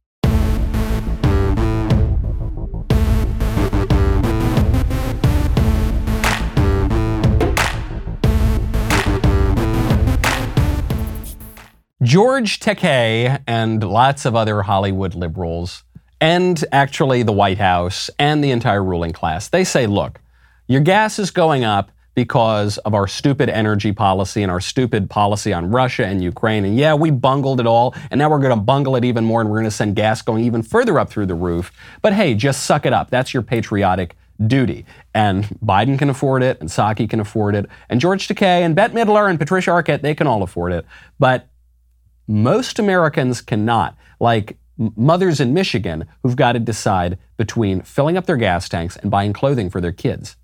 [12.04, 15.84] George Takei and lots of other Hollywood liberals,
[16.20, 20.20] and actually the White House and the entire ruling class, they say, look,
[20.66, 25.54] your gas is going up because of our stupid energy policy and our stupid policy
[25.54, 26.66] on Russia and Ukraine.
[26.66, 29.40] And yeah, we bungled it all, and now we're going to bungle it even more,
[29.40, 31.72] and we're going to send gas going even further up through the roof.
[32.02, 33.08] But hey, just suck it up.
[33.08, 34.14] That's your patriotic
[34.46, 34.84] duty.
[35.14, 38.92] And Biden can afford it, and Psaki can afford it, and George Takei, and Bette
[38.92, 40.84] Midler, and Patricia Arquette, they can all afford it.
[41.18, 41.48] But
[42.26, 48.37] most Americans cannot, like mothers in Michigan who've got to decide between filling up their
[48.37, 50.37] gas tanks and buying clothing for their kids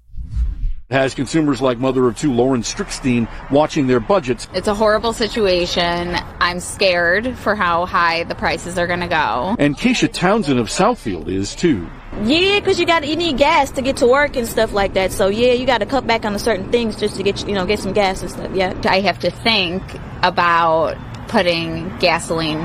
[0.90, 4.48] has consumers like mother of two Lauren Strickstein watching their budgets.
[4.52, 6.16] It's a horrible situation.
[6.40, 9.56] I'm scared for how high the prices are going to go.
[9.58, 11.88] And Keisha Townsend of Southfield is too.
[12.24, 15.12] Yeah, because you got you need gas to get to work and stuff like that.
[15.12, 17.66] So yeah, you got to cut back on certain things just to get you know
[17.66, 18.50] get some gas and stuff.
[18.52, 19.82] Yeah, I have to think
[20.22, 20.96] about
[21.30, 22.60] putting gasoline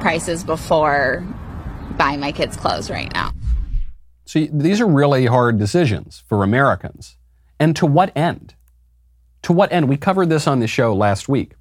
[0.00, 1.22] prices before
[1.98, 3.34] buying my kids' clothes right now.
[4.24, 7.18] See, these are really hard decisions for Americans.
[7.60, 8.54] And to what end?
[9.42, 9.90] To what end?
[9.90, 11.52] We covered this on the show last week.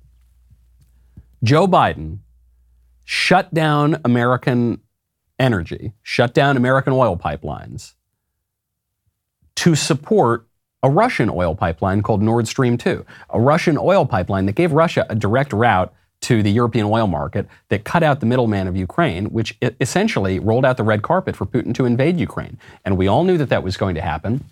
[1.44, 2.20] Joe Biden
[3.04, 4.80] shut down American
[5.38, 7.94] energy, shut down American oil pipelines
[9.56, 10.48] to support
[10.82, 15.06] a Russian oil pipeline called Nord Stream 2, a Russian oil pipeline that gave Russia
[15.10, 19.26] a direct route to the European oil market that cut out the middleman of Ukraine,
[19.26, 22.58] which essentially rolled out the red carpet for Putin to invade Ukraine.
[22.84, 24.44] And we all knew that that was going to happen.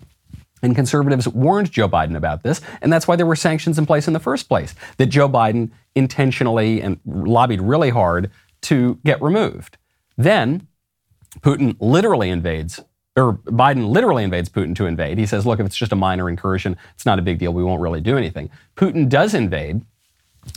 [0.62, 4.06] And conservatives warned Joe Biden about this, and that's why there were sanctions in place
[4.06, 8.30] in the first place, that Joe Biden intentionally and lobbied really hard
[8.62, 9.76] to get removed.
[10.16, 10.66] Then
[11.40, 12.80] Putin literally invades,
[13.16, 15.18] or Biden literally invades Putin to invade.
[15.18, 17.52] He says, look, if it's just a minor incursion, it's not a big deal.
[17.52, 18.48] We won't really do anything.
[18.76, 19.82] Putin does invade.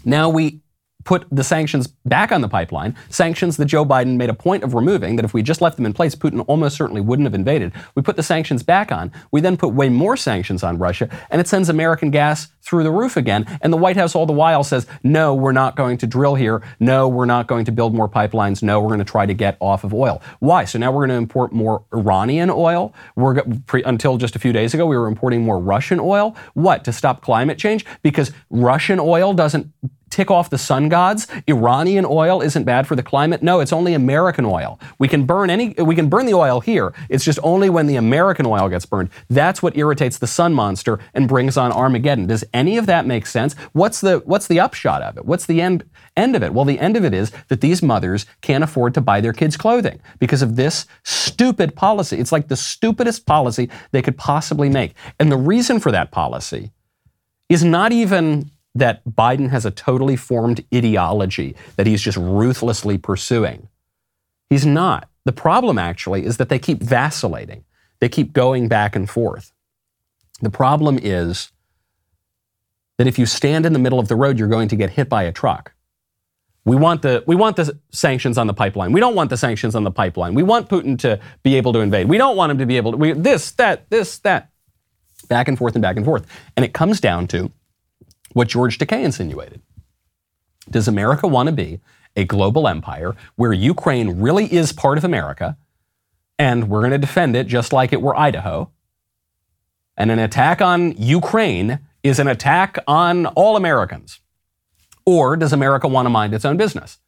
[0.05, 0.61] Now we
[1.05, 4.73] put the sanctions back on the pipeline, sanctions that Joe Biden made a point of
[4.73, 7.71] removing, that if we just left them in place, Putin almost certainly wouldn't have invaded.
[7.95, 9.11] We put the sanctions back on.
[9.31, 12.91] We then put way more sanctions on Russia, and it sends American gas through the
[12.91, 13.45] roof again.
[13.61, 16.61] And the White House all the while says, no, we're not going to drill here.
[16.79, 18.61] No, we're not going to build more pipelines.
[18.61, 20.21] No, we're going to try to get off of oil.
[20.39, 20.65] Why?
[20.65, 22.93] So now we're going to import more Iranian oil.
[23.15, 26.35] We're pre, until just a few days ago, we were importing more Russian oil.
[26.53, 26.83] What?
[26.83, 27.85] To stop climate change?
[28.03, 29.71] Because Russian oil doesn't
[30.09, 31.27] tick off the sun gods.
[31.47, 33.41] Iranian oil isn't bad for the climate.
[33.43, 34.79] No, it's only American oil.
[34.97, 36.93] We can burn any we can burn the oil here.
[37.09, 39.09] It's just only when the American oil gets burned.
[39.29, 42.27] That's what irritates the sun monster and brings on Armageddon.
[42.27, 43.53] Does any of that make sense?
[43.73, 45.25] What's the what's the upshot of it?
[45.25, 45.83] What's the end
[46.15, 46.53] end of it?
[46.53, 49.57] Well, the end of it is that these mothers can't afford to buy their kids
[49.57, 52.17] clothing because of this stupid policy.
[52.17, 54.93] It's like the stupidest policy they could possibly make.
[55.19, 56.71] And the reason for that policy
[57.49, 63.67] is not even that Biden has a totally formed ideology that he's just ruthlessly pursuing.
[64.49, 65.09] He's not.
[65.25, 67.65] The problem actually is that they keep vacillating.
[67.99, 69.51] They keep going back and forth.
[70.41, 71.51] The problem is
[72.97, 75.09] that if you stand in the middle of the road, you're going to get hit
[75.09, 75.73] by a truck.
[76.65, 78.91] We want the we want the sanctions on the pipeline.
[78.91, 80.33] We don't want the sanctions on the pipeline.
[80.33, 82.07] We want Putin to be able to invade.
[82.07, 84.49] We don't want him to be able to we, this that this that
[85.29, 86.25] back and forth and back and forth.
[86.55, 87.51] And it comes down to
[88.33, 89.61] what George Takei insinuated.
[90.69, 91.79] Does America want to be
[92.15, 95.57] a global empire where Ukraine really is part of America
[96.37, 98.71] and we're going to defend it just like it were Idaho?
[99.97, 104.19] And an attack on Ukraine is an attack on all Americans?
[105.05, 106.99] Or does America want to mind its own business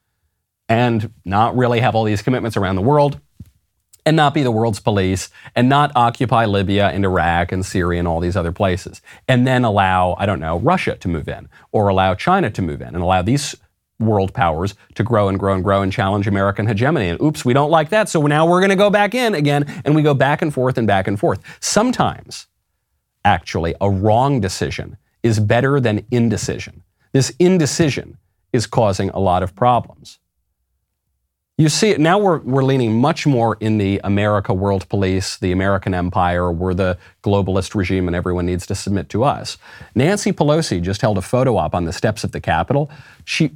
[0.68, 3.20] and not really have all these commitments around the world?
[4.06, 8.08] And not be the world's police and not occupy Libya and Iraq and Syria and
[8.08, 9.02] all these other places.
[9.28, 12.82] And then allow, I don't know, Russia to move in or allow China to move
[12.82, 13.56] in and allow these
[14.00, 17.10] world powers to grow and grow and grow and challenge American hegemony.
[17.10, 18.10] And oops, we don't like that.
[18.10, 19.66] So now we're going to go back in again.
[19.86, 21.40] And we go back and forth and back and forth.
[21.60, 22.48] Sometimes,
[23.24, 26.82] actually, a wrong decision is better than indecision.
[27.12, 28.18] This indecision
[28.52, 30.18] is causing a lot of problems.
[31.62, 35.52] You see, it now we're, we're leaning much more in the America world police, the
[35.52, 39.60] American empire, we're the globalist regime and everyone needs to submit to us.
[39.94, 42.90] Nancy Pelosi just held a photo op on the steps of the Capitol.
[43.26, 43.52] She,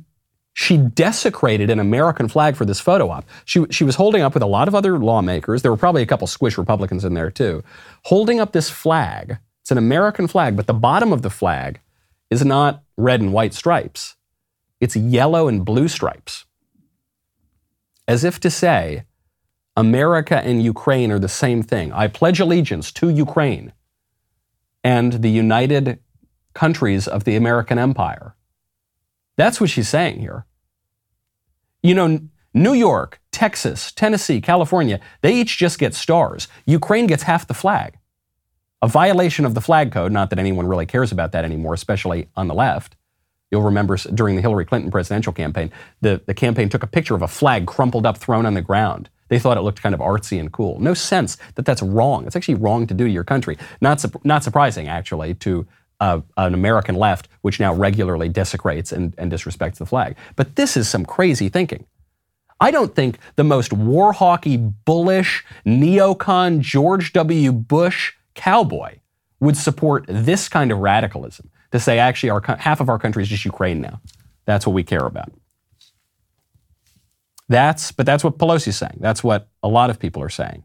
[0.54, 3.26] she desecrated an American flag for this photo op.
[3.44, 5.64] She, she was holding up with a lot of other lawmakers.
[5.64, 7.64] There were probably a couple squish Republicans in there too,
[8.04, 9.40] holding up this flag.
[9.64, 11.80] It's an American flag, but the bottom of the flag
[12.30, 14.16] is not red and white stripes.
[14.80, 16.45] It's yellow and blue stripes
[18.08, 19.06] as if to say,
[19.78, 21.92] America and Ukraine are the same thing.
[21.92, 23.74] I pledge allegiance to Ukraine
[24.84, 26.00] and the united
[26.54, 28.36] countries of the American empire.
[29.36, 30.46] That's what she's saying here.
[31.84, 32.20] You know,
[32.54, 36.48] New York, Texas, Tennessee, California, they each just get stars.
[36.66, 37.98] Ukraine gets half the flag.
[38.82, 42.30] A violation of the flag code, not that anyone really cares about that anymore, especially
[42.36, 42.96] on the left.
[43.56, 47.22] You'll remember during the Hillary Clinton presidential campaign, the, the campaign took a picture of
[47.22, 49.10] a flag crumpled up, thrown on the ground.
[49.30, 50.78] They thought it looked kind of artsy and cool.
[50.82, 52.28] No sense that that's wrong.
[52.28, 53.58] It's actually wrong to do to your country.
[53.80, 55.66] Not, su- not surprising, actually, to
[56.02, 60.18] uh, an American left, which now regularly desecrates and, and disrespects the flag.
[60.36, 61.86] But this is some crazy thinking.
[62.60, 67.54] I don't think the most war hawky, bullish, neocon George W.
[67.54, 68.98] Bush cowboy
[69.40, 73.30] would support this kind of radicalism to say, actually, our, half of our country is
[73.30, 74.00] just Ukraine now.
[74.46, 75.32] That's what we care about.
[77.48, 78.98] That's, but that's what Pelosi's saying.
[79.00, 80.64] That's what a lot of people are saying.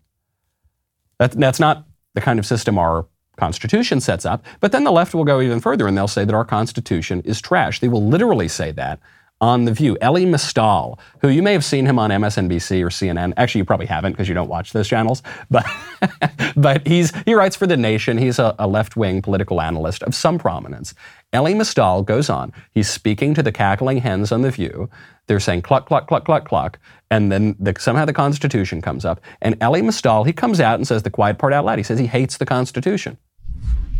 [1.18, 4.44] That, that's not the kind of system our Constitution sets up.
[4.60, 7.40] But then the left will go even further and they'll say that our Constitution is
[7.40, 7.80] trash.
[7.80, 9.00] They will literally say that
[9.40, 9.96] on The View.
[10.00, 13.32] Elie Mystal, who you may have seen him on MSNBC or CNN.
[13.36, 15.22] Actually, you probably haven't because you don't watch those channels.
[15.50, 15.66] But,
[16.56, 18.18] but he's, he writes for The Nation.
[18.18, 20.94] He's a, a left wing political analyst of some prominence.
[21.32, 22.52] Elie Mystal goes on.
[22.72, 24.90] He's speaking to the cackling hens on The View.
[25.26, 26.78] They're saying cluck, cluck, cluck, cluck, cluck.
[27.10, 29.20] And then the, somehow the Constitution comes up.
[29.40, 31.78] And Elie Mystal, he comes out and says the quiet part out loud.
[31.78, 33.16] He says he hates the Constitution.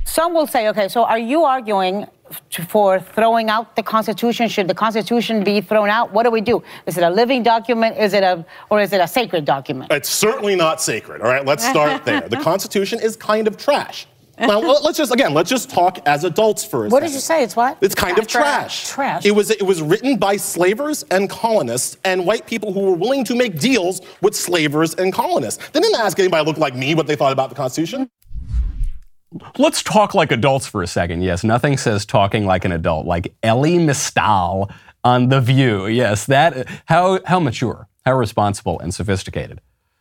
[0.04, 2.06] Some will say, okay, so are you arguing
[2.68, 4.48] for throwing out the Constitution?
[4.48, 6.12] Should the Constitution be thrown out?
[6.12, 6.62] What do we do?
[6.86, 7.96] Is it a living document?
[7.98, 9.92] Is it a, or is it a sacred document?
[9.92, 11.20] It's certainly not sacred.
[11.22, 12.28] All right, let's start there.
[12.28, 14.06] The Constitution is kind of trash.
[14.38, 17.08] Now let's just again let's just talk as adults for a What second.
[17.08, 17.42] did you say?
[17.42, 17.76] It's what?
[17.82, 18.88] It's kind of trash.
[18.88, 19.26] Trash.
[19.26, 23.22] It was it was written by slavers and colonists and white people who were willing
[23.26, 25.68] to make deals with slavers and colonists.
[25.72, 28.08] They didn't ask anybody looked like me what they thought about the Constitution.
[29.58, 31.22] Let's talk like adults for a second.
[31.22, 34.70] Yes, nothing says talking like an adult, like Elie Mystal
[35.04, 35.86] on The View.
[35.86, 39.60] Yes, that, how, how mature, how responsible and sophisticated.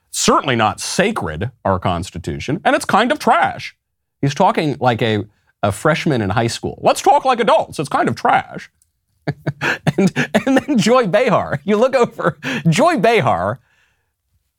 [0.09, 3.77] Certainly not sacred, our Constitution, and it's kind of trash.
[4.19, 5.25] He's talking like a,
[5.61, 6.79] a freshman in high school.
[6.81, 7.77] Let's talk like adults.
[7.77, 8.71] It's kind of trash.
[9.61, 11.61] and, and then Joy Behar.
[11.63, 13.59] You look over, Joy Behar,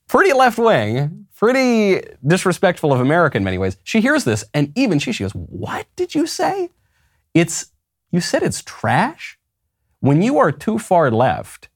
[0.06, 3.78] pretty left wing, pretty disrespectful of America in many ways.
[3.82, 6.68] She hears this, and even she, she goes, What did you say?
[7.32, 7.72] It's,
[8.12, 9.38] you said it's trash?
[10.00, 11.70] When you are too far left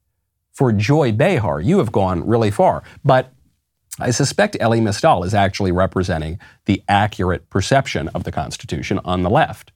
[0.53, 2.83] for Joy Behar, you have gone really far.
[3.05, 3.33] But
[3.99, 9.31] I suspect Elie Mystal is actually representing the accurate perception of the Constitution on the
[9.31, 9.73] left.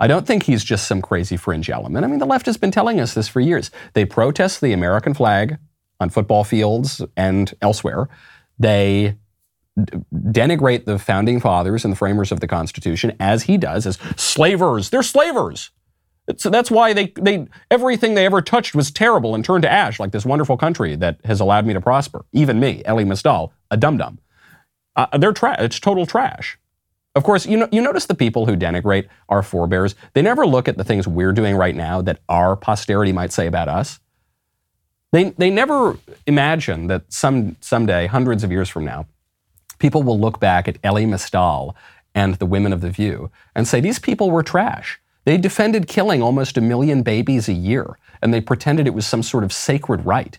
[0.00, 2.04] I don't think he's just some crazy fringe element.
[2.04, 3.70] I mean, the left has been telling us this for years.
[3.94, 5.56] They protest the American flag
[5.98, 8.08] on football fields and elsewhere.
[8.62, 9.16] They
[10.14, 14.90] denigrate the founding fathers and the framers of the Constitution, as he does, as slavers.
[14.90, 15.70] They're slavers.
[16.36, 19.98] So that's why they, they everything they ever touched was terrible and turned to ash,
[19.98, 22.24] like this wonderful country that has allowed me to prosper.
[22.32, 24.20] Even me, Elie Mystal, a dum dum.
[24.94, 25.56] Uh, they're trash.
[25.58, 26.56] It's total trash.
[27.16, 29.96] Of course, you know, you notice the people who denigrate our forebears.
[30.12, 33.48] They never look at the things we're doing right now that our posterity might say
[33.48, 33.98] about us.
[35.12, 39.06] They, they never imagine that some, someday, hundreds of years from now,
[39.78, 41.76] people will look back at Elie Mystal
[42.14, 45.00] and the women of the View and say, these people were trash.
[45.24, 49.22] They defended killing almost a million babies a year, and they pretended it was some
[49.22, 50.38] sort of sacred right.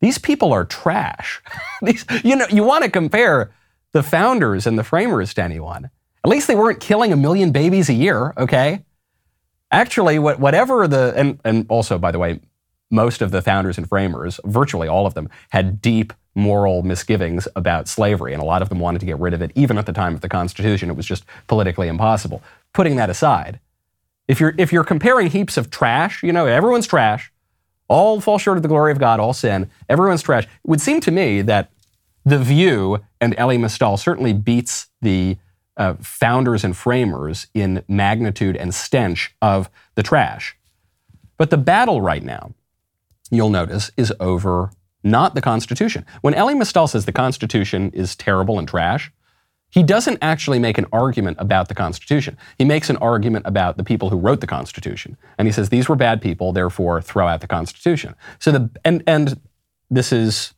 [0.00, 1.40] These people are trash.
[1.82, 3.50] these, you know, you want to compare
[3.92, 5.90] the founders and the framers to anyone.
[6.24, 8.84] At least they weren't killing a million babies a year, okay?
[9.70, 12.40] Actually, what, whatever the, and, and also, by the way,
[12.90, 17.88] most of the founders and framers, virtually all of them, had deep moral misgivings about
[17.88, 19.50] slavery, and a lot of them wanted to get rid of it.
[19.54, 22.42] Even at the time of the Constitution, it was just politically impossible.
[22.72, 23.60] Putting that aside,
[24.28, 27.32] if you're if you're comparing heaps of trash, you know, everyone's trash,
[27.88, 30.44] all fall short of the glory of God, all sin, everyone's trash.
[30.44, 31.70] It would seem to me that
[32.24, 35.38] the View and Elie Mystal certainly beats the
[35.76, 40.56] uh, founders and framers in magnitude and stench of the trash.
[41.38, 42.52] But the battle right now
[43.30, 44.70] you'll notice, is over
[45.02, 46.04] not the Constitution.
[46.22, 49.12] When Elie Mystal says the Constitution is terrible and trash,
[49.70, 52.38] he doesn't actually make an argument about the Constitution.
[52.56, 55.16] He makes an argument about the people who wrote the Constitution.
[55.36, 58.14] And he says these were bad people, therefore throw out the Constitution.
[58.38, 59.40] So the and and
[59.90, 60.54] this is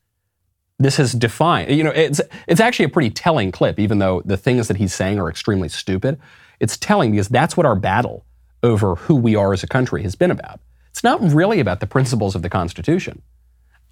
[0.78, 1.70] this is defined.
[1.72, 4.94] You know, it's it's actually a pretty telling clip, even though the things that he's
[4.94, 6.18] saying are extremely stupid.
[6.60, 8.24] It's telling because that's what our battle
[8.62, 10.60] over who we are as a country has been about.
[10.90, 13.22] It's not really about the principles of the Constitution.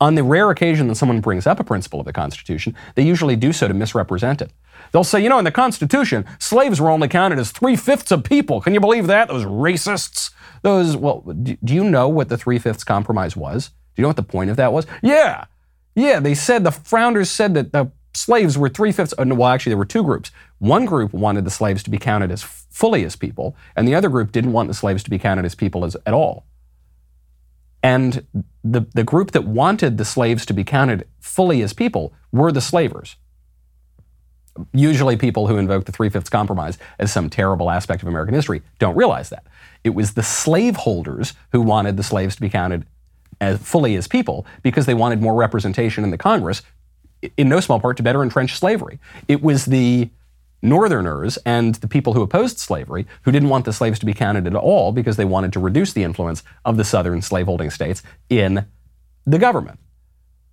[0.00, 3.34] On the rare occasion that someone brings up a principle of the Constitution, they usually
[3.34, 4.52] do so to misrepresent it.
[4.92, 8.22] They'll say, you know, in the Constitution, slaves were only counted as three fifths of
[8.22, 8.60] people.
[8.60, 9.28] Can you believe that?
[9.28, 10.30] Those racists.
[10.62, 13.68] Those, well, do, you know what the three fifths compromise was?
[13.68, 14.86] Do you know what the point of that was?
[15.02, 15.46] Yeah.
[15.96, 19.14] Yeah, they said the founders said that the slaves were three fifths.
[19.18, 20.30] Uh, well, actually, there were two groups.
[20.58, 24.08] One group wanted the slaves to be counted as fully as people, and the other
[24.08, 26.44] group didn't want the slaves to be counted as people as, at all.
[27.82, 28.26] And
[28.64, 32.60] the, the group that wanted the slaves to be counted fully as people were the
[32.60, 33.16] slavers
[34.72, 38.62] usually people who invoke the Three Fifths Compromise as some terrible aspect of American history
[38.78, 39.46] don't realize that.
[39.84, 42.86] It was the slaveholders who wanted the slaves to be counted
[43.40, 46.62] as fully as people because they wanted more representation in the Congress,
[47.36, 48.98] in no small part to better entrench slavery.
[49.28, 50.10] It was the
[50.60, 54.46] Northerners and the people who opposed slavery who didn't want the slaves to be counted
[54.46, 58.66] at all because they wanted to reduce the influence of the Southern slaveholding states in
[59.24, 59.78] the government.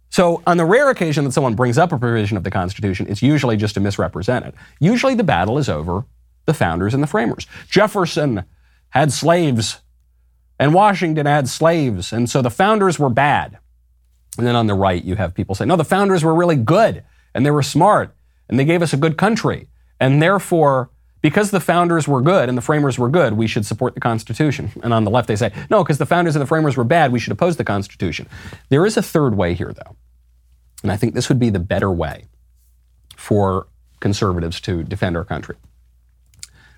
[0.09, 3.21] So, on the rare occasion that someone brings up a provision of the Constitution, it's
[3.21, 4.55] usually just to misrepresent it.
[4.79, 6.05] Usually the battle is over
[6.45, 7.47] the founders and the framers.
[7.67, 8.45] Jefferson
[8.89, 9.81] had slaves,
[10.59, 13.57] and Washington had slaves, and so the founders were bad.
[14.37, 17.03] And then on the right, you have people say, no, the founders were really good,
[17.33, 18.15] and they were smart,
[18.47, 19.67] and they gave us a good country.
[20.05, 20.91] And therefore,
[21.23, 24.71] because the founders were good and the framers were good, we should support the Constitution.
[24.83, 27.11] And on the left, they say, no, because the founders and the framers were bad,
[27.11, 28.27] we should oppose the Constitution.
[28.69, 29.95] There is a third way here, though.
[30.83, 32.25] And I think this would be the better way
[33.15, 33.65] for
[33.99, 35.55] conservatives to defend our country.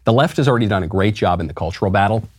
[0.06, 2.30] The left has already done a great job in the cultural battle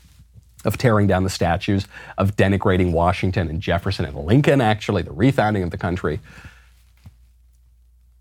[0.65, 1.87] of tearing down the statues,
[2.17, 6.19] of denigrating Washington and Jefferson and Lincoln, actually, the refounding of the country.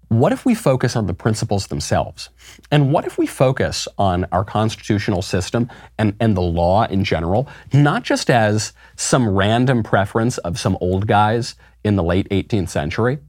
[0.10, 2.30] What if we focus on the principles themselves?
[2.72, 7.50] And what if we focus on our constitutional system and, and the law in general,
[7.74, 13.20] not just as some random preference of some old guys in the late 18th century,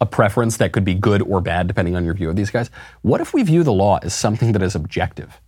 [0.00, 2.70] a preference that could be good or bad depending on your view of these guys.
[3.00, 5.40] What if we view the law as something that is objective,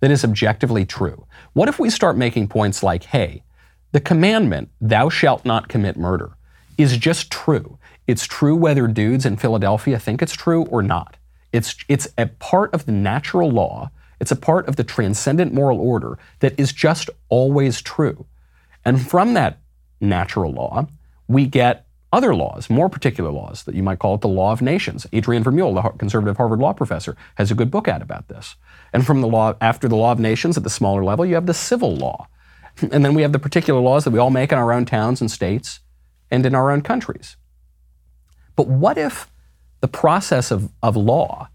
[0.00, 1.26] that is objectively true?
[1.52, 3.42] What if we start making points like, hey,
[3.90, 6.36] the commandment, thou shalt not commit murder,
[6.78, 7.78] is just true.
[8.06, 11.16] It's true whether dudes in Philadelphia think it's true or not.
[11.52, 13.90] It's, it's a part of the natural law,
[14.20, 18.26] it's a part of the transcendent moral order that is just always true.
[18.84, 19.58] And from that
[20.00, 20.86] natural law,
[21.28, 24.60] we get other laws, more particular laws, that you might call it the law of
[24.60, 25.06] nations.
[25.12, 28.56] Adrian Vermeule, the conservative Harvard law professor, has a good book out about this.
[28.92, 31.46] And from the law, after the law of nations at the smaller level, you have
[31.46, 32.28] the civil law.
[32.80, 35.20] And then we have the particular laws that we all make in our own towns
[35.20, 35.80] and states
[36.30, 37.36] and in our own countries.
[38.56, 39.30] But what if
[39.80, 41.48] the process of, of law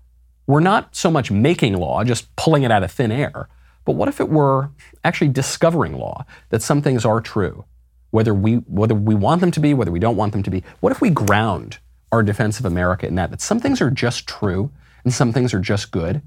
[0.46, 3.50] were not so much making law, just pulling it out of thin air,
[3.86, 4.72] but what if it were
[5.04, 7.66] actually discovering law, that some things are true,
[8.12, 10.64] whether we, whether we want them to be, whether we don't want them to be.
[10.80, 11.80] What if we ground
[12.12, 13.32] our defense of America in that?
[13.32, 14.72] That some things are just true
[15.04, 16.22] and some things are just good.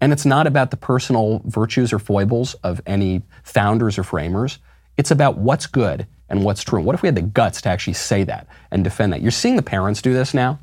[0.00, 4.58] And it's not about the personal virtues or foibles of any founders or framers.
[4.96, 6.82] It's about what's good and what's true.
[6.82, 9.22] What if we had the guts to actually say that and defend that?
[9.22, 10.58] You're seeing the parents do this now.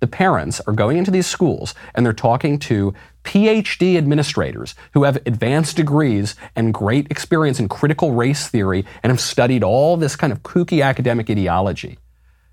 [0.00, 2.94] The parents are going into these schools and they're talking to
[3.24, 9.20] PhD administrators who have advanced degrees and great experience in critical race theory and have
[9.20, 11.98] studied all this kind of kooky academic ideology.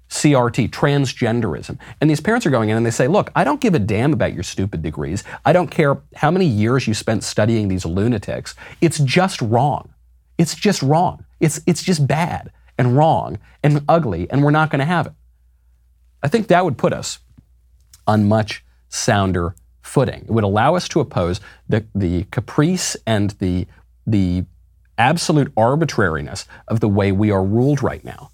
[0.10, 1.78] CRT, transgenderism.
[2.00, 4.14] And these parents are going in and they say, Look, I don't give a damn
[4.14, 5.26] about your stupid degrees.
[5.44, 8.56] I don't care how many years you spent studying these lunatics.
[8.80, 9.94] It's just wrong.
[10.38, 11.26] It's just wrong.
[11.42, 15.14] It's, it's just bad and wrong and ugly, and we're not going to have it.
[16.22, 17.20] I think that would put us
[18.06, 20.24] on much sounder footing.
[20.24, 23.68] It would allow us to oppose the, the caprice and the,
[24.06, 24.46] the
[24.98, 28.32] absolute arbitrariness of the way we are ruled right now.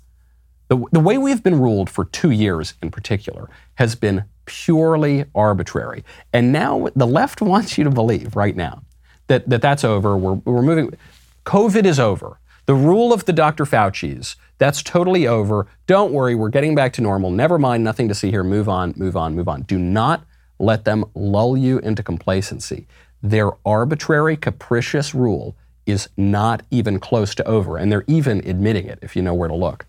[0.70, 6.04] The, the way we've been ruled for two years in particular has been purely arbitrary.
[6.32, 8.84] And now the left wants you to believe right now
[9.28, 10.18] that, that that's over.
[10.18, 10.98] We're, we're moving.
[11.46, 12.39] COVID is over.
[12.66, 13.66] The rule of the Dr.
[13.66, 15.68] Fauci's, that's totally over.
[15.86, 17.30] Don't worry, we're getting back to normal.
[17.30, 18.43] Never mind, nothing to see here.
[18.43, 19.64] Move on, move on, move on.
[19.64, 20.24] Do not
[20.59, 22.88] let them lull you into complacency.
[23.22, 28.99] Their arbitrary, capricious rule is not even close to over, and they're even admitting it
[29.01, 29.86] if you know where to look.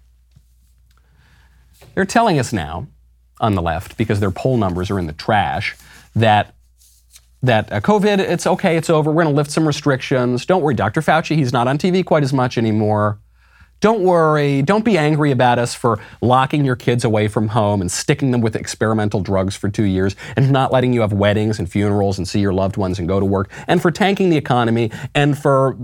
[1.95, 2.89] They're telling us now
[3.41, 5.77] on the left, because their poll numbers are in the trash,
[6.16, 6.55] that
[7.47, 9.11] that uh, COVID, it's okay, it's over.
[9.11, 10.47] We're going to lift some restrictions.
[10.47, 11.01] Don't worry, Dr.
[11.01, 13.19] Fauci, he's not on TV quite as much anymore.
[13.81, 14.63] Don't worry.
[14.63, 18.41] Don't be angry about us for locking your kids away from home and sticking them
[18.41, 22.27] with experimental drugs for two years and not letting you have weddings and funerals and
[22.27, 25.77] see your loved ones and go to work and for tanking the economy and for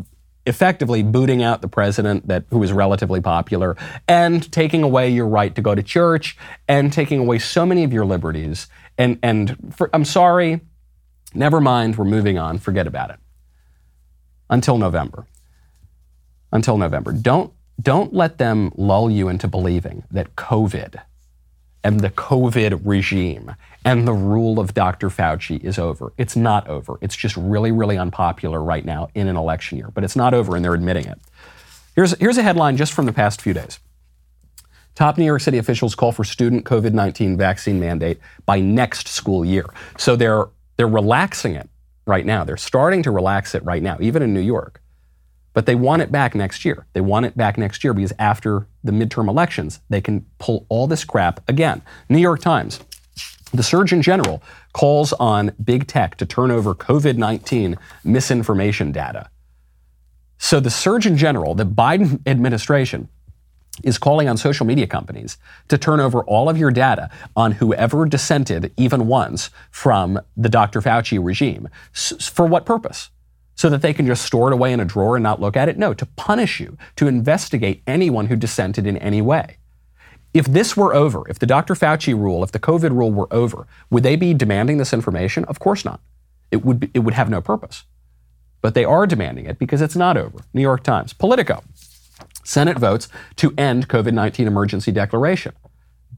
[0.47, 3.77] effectively booting out the president that who is relatively popular
[4.09, 6.39] and taking away your right to go to church
[6.69, 10.63] and taking away so many of your liberties and and for, I'm sorry
[11.35, 13.18] never mind we're moving on forget about it
[14.49, 15.26] until November
[16.53, 21.01] until November don't don't let them lull you into believing that COVID
[21.83, 23.55] and the COVID regime
[23.85, 25.09] and the rule of Dr.
[25.09, 26.12] Fauci is over.
[26.18, 26.99] It's not over.
[27.01, 30.57] It's just really, really unpopular right now in an election year, but it's not over
[30.57, 31.18] and they're admitting it.
[31.95, 33.78] Here's, here's a headline just from the past few days.
[34.95, 39.45] Top New York City officials call for student COVID 19 vaccine mandate by next school
[39.45, 39.64] year.
[39.97, 40.49] So they're,
[40.81, 41.68] they're relaxing it
[42.07, 42.43] right now.
[42.43, 44.81] They're starting to relax it right now, even in New York.
[45.53, 46.87] But they want it back next year.
[46.95, 50.87] They want it back next year because after the midterm elections, they can pull all
[50.87, 51.83] this crap again.
[52.09, 52.81] New York Times.
[53.53, 59.28] The Surgeon General calls on big tech to turn over COVID 19 misinformation data.
[60.39, 63.11] So the Surgeon General, the Biden administration,
[63.83, 68.05] is calling on social media companies to turn over all of your data on whoever
[68.05, 70.81] dissented even once from the Dr.
[70.81, 71.68] Fauci regime.
[71.95, 73.11] S- for what purpose?
[73.61, 75.68] so that they can just store it away in a drawer and not look at
[75.68, 75.77] it?
[75.77, 79.59] No, to punish you, to investigate anyone who dissented in any way.
[80.33, 81.75] If this were over, if the Dr.
[81.75, 85.45] Fauci rule, if the COVID rule were over, would they be demanding this information?
[85.45, 86.01] Of course not.
[86.51, 87.85] It would, be, it would have no purpose.
[88.62, 90.39] But they are demanding it because it's not over.
[90.55, 91.12] New York Times.
[91.12, 91.62] Politico.
[92.45, 95.53] Senate votes to end COVID 19 emergency declaration.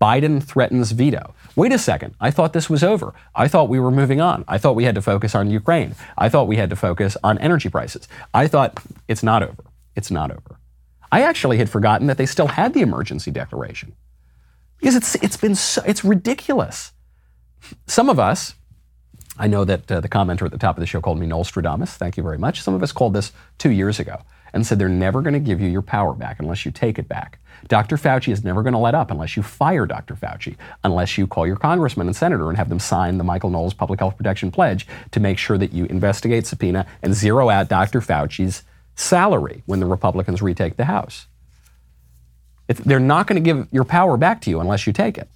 [0.02, 1.34] Biden threatens veto.
[1.54, 2.14] Wait a second.
[2.20, 3.14] I thought this was over.
[3.36, 4.44] I thought we were moving on.
[4.48, 5.94] I thought we had to focus on Ukraine.
[6.18, 8.08] I thought we had to focus on energy prices.
[8.34, 9.64] I thought it's not over.
[9.94, 10.58] It's not over.
[11.12, 13.94] I actually had forgotten that they still had the emergency declaration
[14.80, 16.92] because it's it's been so, it's ridiculous.
[17.86, 18.56] Some of us,
[19.38, 21.92] I know that uh, the commenter at the top of the show called me Nostradamus.
[21.96, 22.62] Thank you very much.
[22.62, 24.22] Some of us called this two years ago
[24.52, 27.08] and said they're never going to give you your power back unless you take it
[27.08, 27.38] back.
[27.68, 27.96] Dr.
[27.96, 30.14] Fauci is never going to let up unless you fire Dr.
[30.14, 33.74] Fauci, unless you call your congressman and senator and have them sign the Michael Knowles
[33.74, 38.00] Public Health Protection Pledge to make sure that you investigate, subpoena, and zero out Dr.
[38.00, 38.62] Fauci's
[38.94, 41.26] salary when the Republicans retake the House.
[42.68, 45.28] It's, they're not going to give your power back to you unless you take it.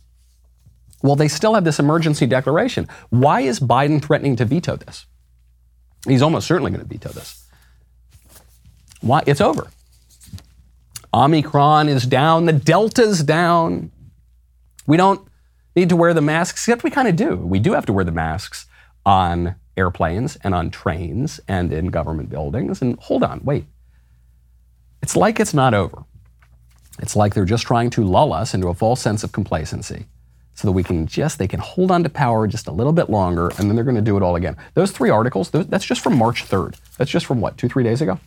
[1.03, 2.89] Well, they still have this emergency declaration.
[3.11, 5.07] Why is Biden threatening to veto this?
[6.07, 7.46] He's almost certainly going to veto this.
[9.07, 9.23] Why?
[9.27, 9.69] It's over.
[11.15, 13.91] Omicron is down, the Delta's down.
[14.87, 15.27] We don't
[15.75, 17.37] need to wear the masks, except we kind of do.
[17.37, 18.67] We do have to wear the masks
[19.05, 22.83] on airplanes and on trains and in government buildings.
[22.83, 23.67] And hold on, wait.
[25.03, 26.05] It's like it's not over.
[26.99, 30.07] It's like they're just trying to lull us into a false sense of complacency
[30.55, 33.11] so that we can just, they can hold on to power just a little bit
[33.11, 34.57] longer and then they're going to do it all again.
[34.75, 36.77] Those three articles, that's just from March 3rd.
[36.97, 38.19] That's just from what, two, three days ago?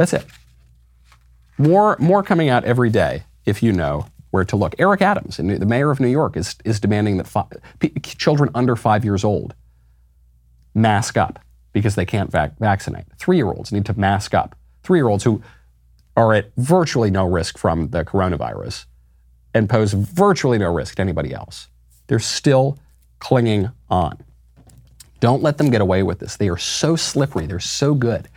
[0.00, 0.24] That's it.
[1.58, 4.74] More, more coming out every day if you know where to look.
[4.78, 7.44] Eric Adams, the mayor of New York, is, is demanding that fi-
[8.00, 9.54] children under five years old
[10.74, 11.38] mask up
[11.74, 13.04] because they can't vac- vaccinate.
[13.18, 14.56] Three year olds need to mask up.
[14.82, 15.42] Three year olds who
[16.16, 18.86] are at virtually no risk from the coronavirus
[19.52, 21.68] and pose virtually no risk to anybody else.
[22.06, 22.78] They're still
[23.18, 24.16] clinging on.
[25.20, 26.38] Don't let them get away with this.
[26.38, 27.44] They are so slippery.
[27.44, 28.28] They're so good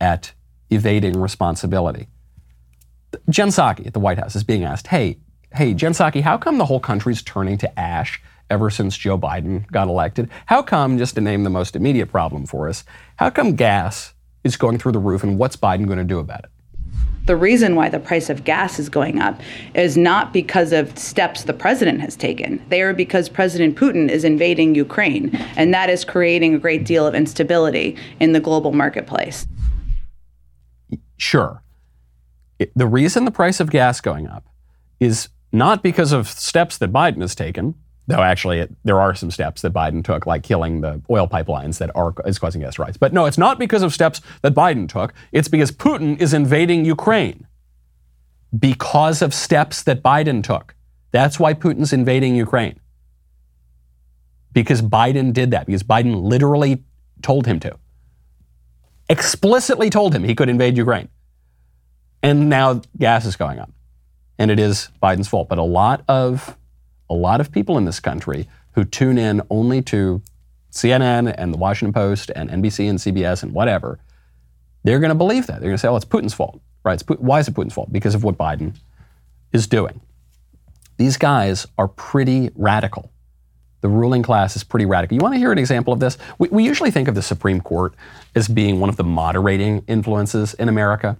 [0.00, 0.30] at
[0.70, 2.08] evading responsibility.
[3.28, 5.18] Jen Psaki at the White House is being asked, hey,
[5.54, 9.66] hey, Jen Psaki, how come the whole country's turning to ash ever since Joe Biden
[9.68, 10.28] got elected?
[10.46, 12.84] How come, just to name the most immediate problem for us,
[13.16, 14.14] how come gas
[14.44, 16.50] is going through the roof and what's Biden going to do about it?
[17.26, 19.38] The reason why the price of gas is going up
[19.74, 22.64] is not because of steps the president has taken.
[22.70, 27.06] They are because President Putin is invading Ukraine, and that is creating a great deal
[27.06, 29.46] of instability in the global marketplace.
[31.18, 31.62] Sure
[32.58, 34.44] it, the reason the price of gas going up
[35.00, 37.74] is not because of steps that Biden has taken,
[38.06, 41.78] though actually it, there are some steps that Biden took, like killing the oil pipelines
[41.78, 42.96] that are is causing gas rise.
[42.96, 45.14] But no, it's not because of steps that Biden took.
[45.32, 47.46] It's because Putin is invading Ukraine
[48.58, 50.74] because of steps that Biden took.
[51.10, 52.80] That's why Putin's invading Ukraine.
[54.52, 56.82] Because Biden did that, because Biden literally
[57.22, 57.78] told him to.
[59.08, 61.08] Explicitly told him he could invade Ukraine
[62.22, 63.70] and now gas is going up.
[64.38, 65.48] and it is Biden's fault.
[65.48, 66.56] But a lot of
[67.10, 70.22] a lot of people in this country who tune in only to
[70.70, 73.98] CNN and the Washington Post and NBC and CBS and whatever,
[74.84, 75.54] they're going to believe that.
[75.60, 77.00] They're going to say, "Oh, it's Putin's fault." Right?
[77.00, 77.92] It's, why is it Putin's fault?
[77.92, 78.76] Because of what Biden
[79.52, 80.00] is doing.
[80.98, 83.10] These guys are pretty radical.
[83.80, 85.14] The ruling class is pretty radical.
[85.14, 86.18] You want to hear an example of this?
[86.38, 87.94] We, we usually think of the Supreme Court
[88.34, 91.16] as being one of the moderating influences in America.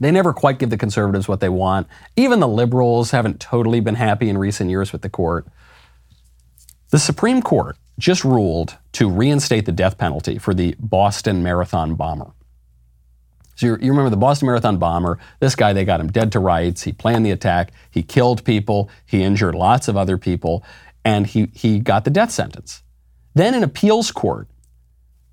[0.00, 1.86] They never quite give the conservatives what they want.
[2.16, 5.46] Even the liberals haven't totally been happy in recent years with the court.
[6.90, 12.32] The Supreme Court just ruled to reinstate the death penalty for the Boston Marathon bomber.
[13.56, 15.18] So you remember the Boston Marathon bomber?
[15.38, 16.82] This guy, they got him dead to rights.
[16.82, 17.72] He planned the attack.
[17.90, 18.90] He killed people.
[19.06, 20.64] He injured lots of other people.
[21.04, 22.82] And he, he got the death sentence.
[23.34, 24.48] Then an appeals court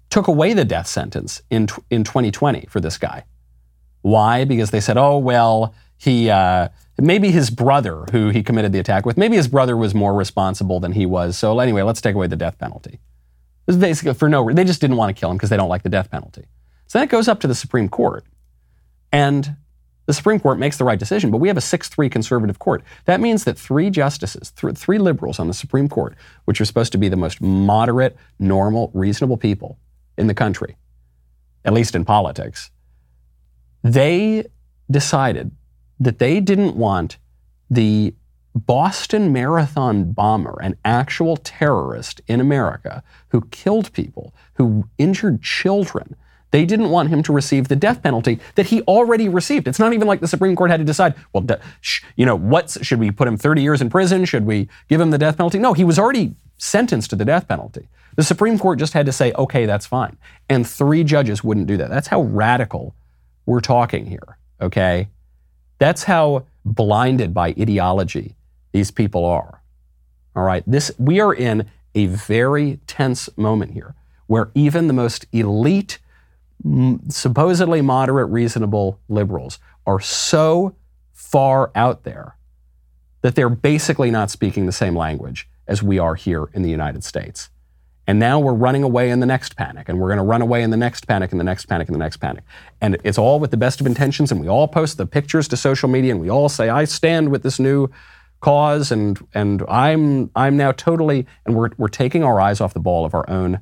[0.10, 3.24] took away the death sentence in, in 2020 for this guy.
[4.02, 4.46] Why?
[4.46, 6.70] Because they said, oh, well, he, uh,
[7.00, 10.80] maybe his brother, who he committed the attack with, maybe his brother was more responsible
[10.80, 11.38] than he was.
[11.38, 12.94] So anyway, let's take away the death penalty.
[12.94, 14.56] It was basically for no reason.
[14.56, 16.46] They just didn't want to kill him because they don't like the death penalty.
[16.88, 18.26] So then it goes up to the Supreme Court.
[19.12, 19.56] And
[20.06, 22.84] the Supreme Court makes the right decision, but we have a 6 3 conservative court.
[23.06, 26.92] That means that three justices, th- three liberals on the Supreme Court, which are supposed
[26.94, 29.78] to be the most moderate, normal, reasonable people
[30.18, 30.76] in the country,
[31.64, 32.72] at least in politics,
[33.84, 34.46] they
[34.90, 35.52] decided
[36.00, 37.18] that they didn't want
[37.70, 38.14] the
[38.54, 46.16] Boston Marathon bomber, an actual terrorist in America who killed people, who injured children,
[46.52, 49.68] they didn't want him to receive the death penalty that he already received.
[49.68, 51.46] It's not even like the Supreme Court had to decide, well,
[51.80, 54.26] sh- you know, what should we put him 30 years in prison?
[54.26, 55.60] Should we give him the death penalty?
[55.60, 57.88] No, he was already sentenced to the death penalty.
[58.16, 60.18] The Supreme Court just had to say, okay, that's fine.
[60.50, 61.90] And three judges wouldn't do that.
[61.90, 62.94] That's how radical
[63.46, 65.08] we're talking here, okay?
[65.80, 68.36] That's how blinded by ideology
[68.74, 69.62] these people are.
[70.36, 73.96] All right, this we are in a very tense moment here
[74.28, 76.00] where even the most elite
[77.10, 80.76] supposedly moderate, reasonable liberals are so
[81.12, 82.36] far out there
[83.22, 87.04] that they're basically not speaking the same language as we are here in the United
[87.04, 87.50] States.
[88.08, 90.64] And now we're running away in the next panic, and we're going to run away
[90.64, 92.44] in the next panic, and the next panic, and the next panic.
[92.82, 95.58] And it's all with the best of intentions, and we all post the pictures to
[95.58, 97.90] social media, and we all say, I stand with this new
[98.40, 102.80] cause, and, and I'm, I'm now totally, and we're, we're taking our eyes off the
[102.80, 103.62] ball of our own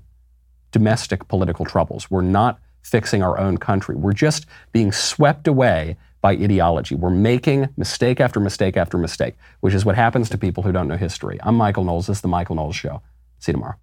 [0.71, 2.09] domestic political troubles.
[2.09, 3.95] We're not fixing our own country.
[3.95, 6.95] We're just being swept away by ideology.
[6.95, 10.87] We're making mistake after mistake after mistake, which is what happens to people who don't
[10.87, 11.39] know history.
[11.43, 12.07] I'm Michael Knowles.
[12.07, 13.01] This is The Michael Knowles Show.
[13.39, 13.75] See you tomorrow.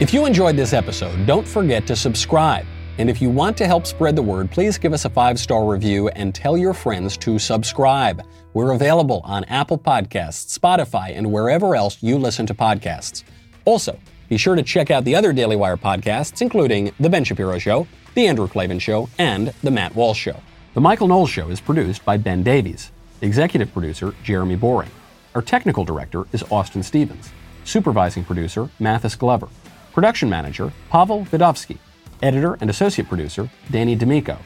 [0.00, 2.64] If you enjoyed this episode, don't forget to subscribe.
[2.98, 5.64] And if you want to help spread the word, please give us a five star
[5.64, 8.22] review and tell your friends to subscribe.
[8.54, 13.22] We're available on Apple Podcasts, Spotify, and wherever else you listen to podcasts.
[13.66, 17.58] Also, be sure to check out the other Daily Wire podcasts, including The Ben Shapiro
[17.58, 20.40] Show, The Andrew Klavan Show, and The Matt Walsh Show.
[20.72, 22.90] The Michael Knowles Show is produced by Ben Davies.
[23.20, 24.90] Executive producer, Jeremy Boring.
[25.34, 27.30] Our technical director is Austin Stevens.
[27.64, 29.48] Supervising producer, Mathis Glover.
[29.92, 31.78] Production manager, Pavel Vidovsky.
[32.22, 34.38] Editor and associate producer, Danny D'Amico.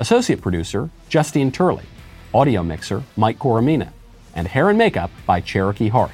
[0.00, 1.84] Associate producer, Justine Turley.
[2.32, 3.88] Audio mixer, Mike Coromina.
[4.36, 6.12] And hair and makeup by Cherokee Hart.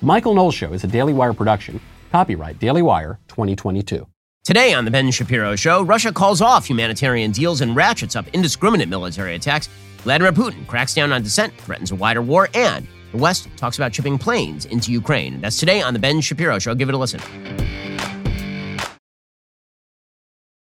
[0.00, 1.80] Michael Knowles Show is a Daily Wire production.
[2.10, 4.04] Copyright Daily Wire 2022.
[4.42, 8.88] Today on The Ben Shapiro Show, Russia calls off humanitarian deals and ratchets up indiscriminate
[8.88, 9.68] military attacks.
[9.98, 13.94] Vladimir Putin cracks down on dissent, threatens a wider war, and the West talks about
[13.94, 15.40] shipping planes into Ukraine.
[15.40, 16.74] That's today on The Ben Shapiro Show.
[16.74, 17.20] Give it a listen.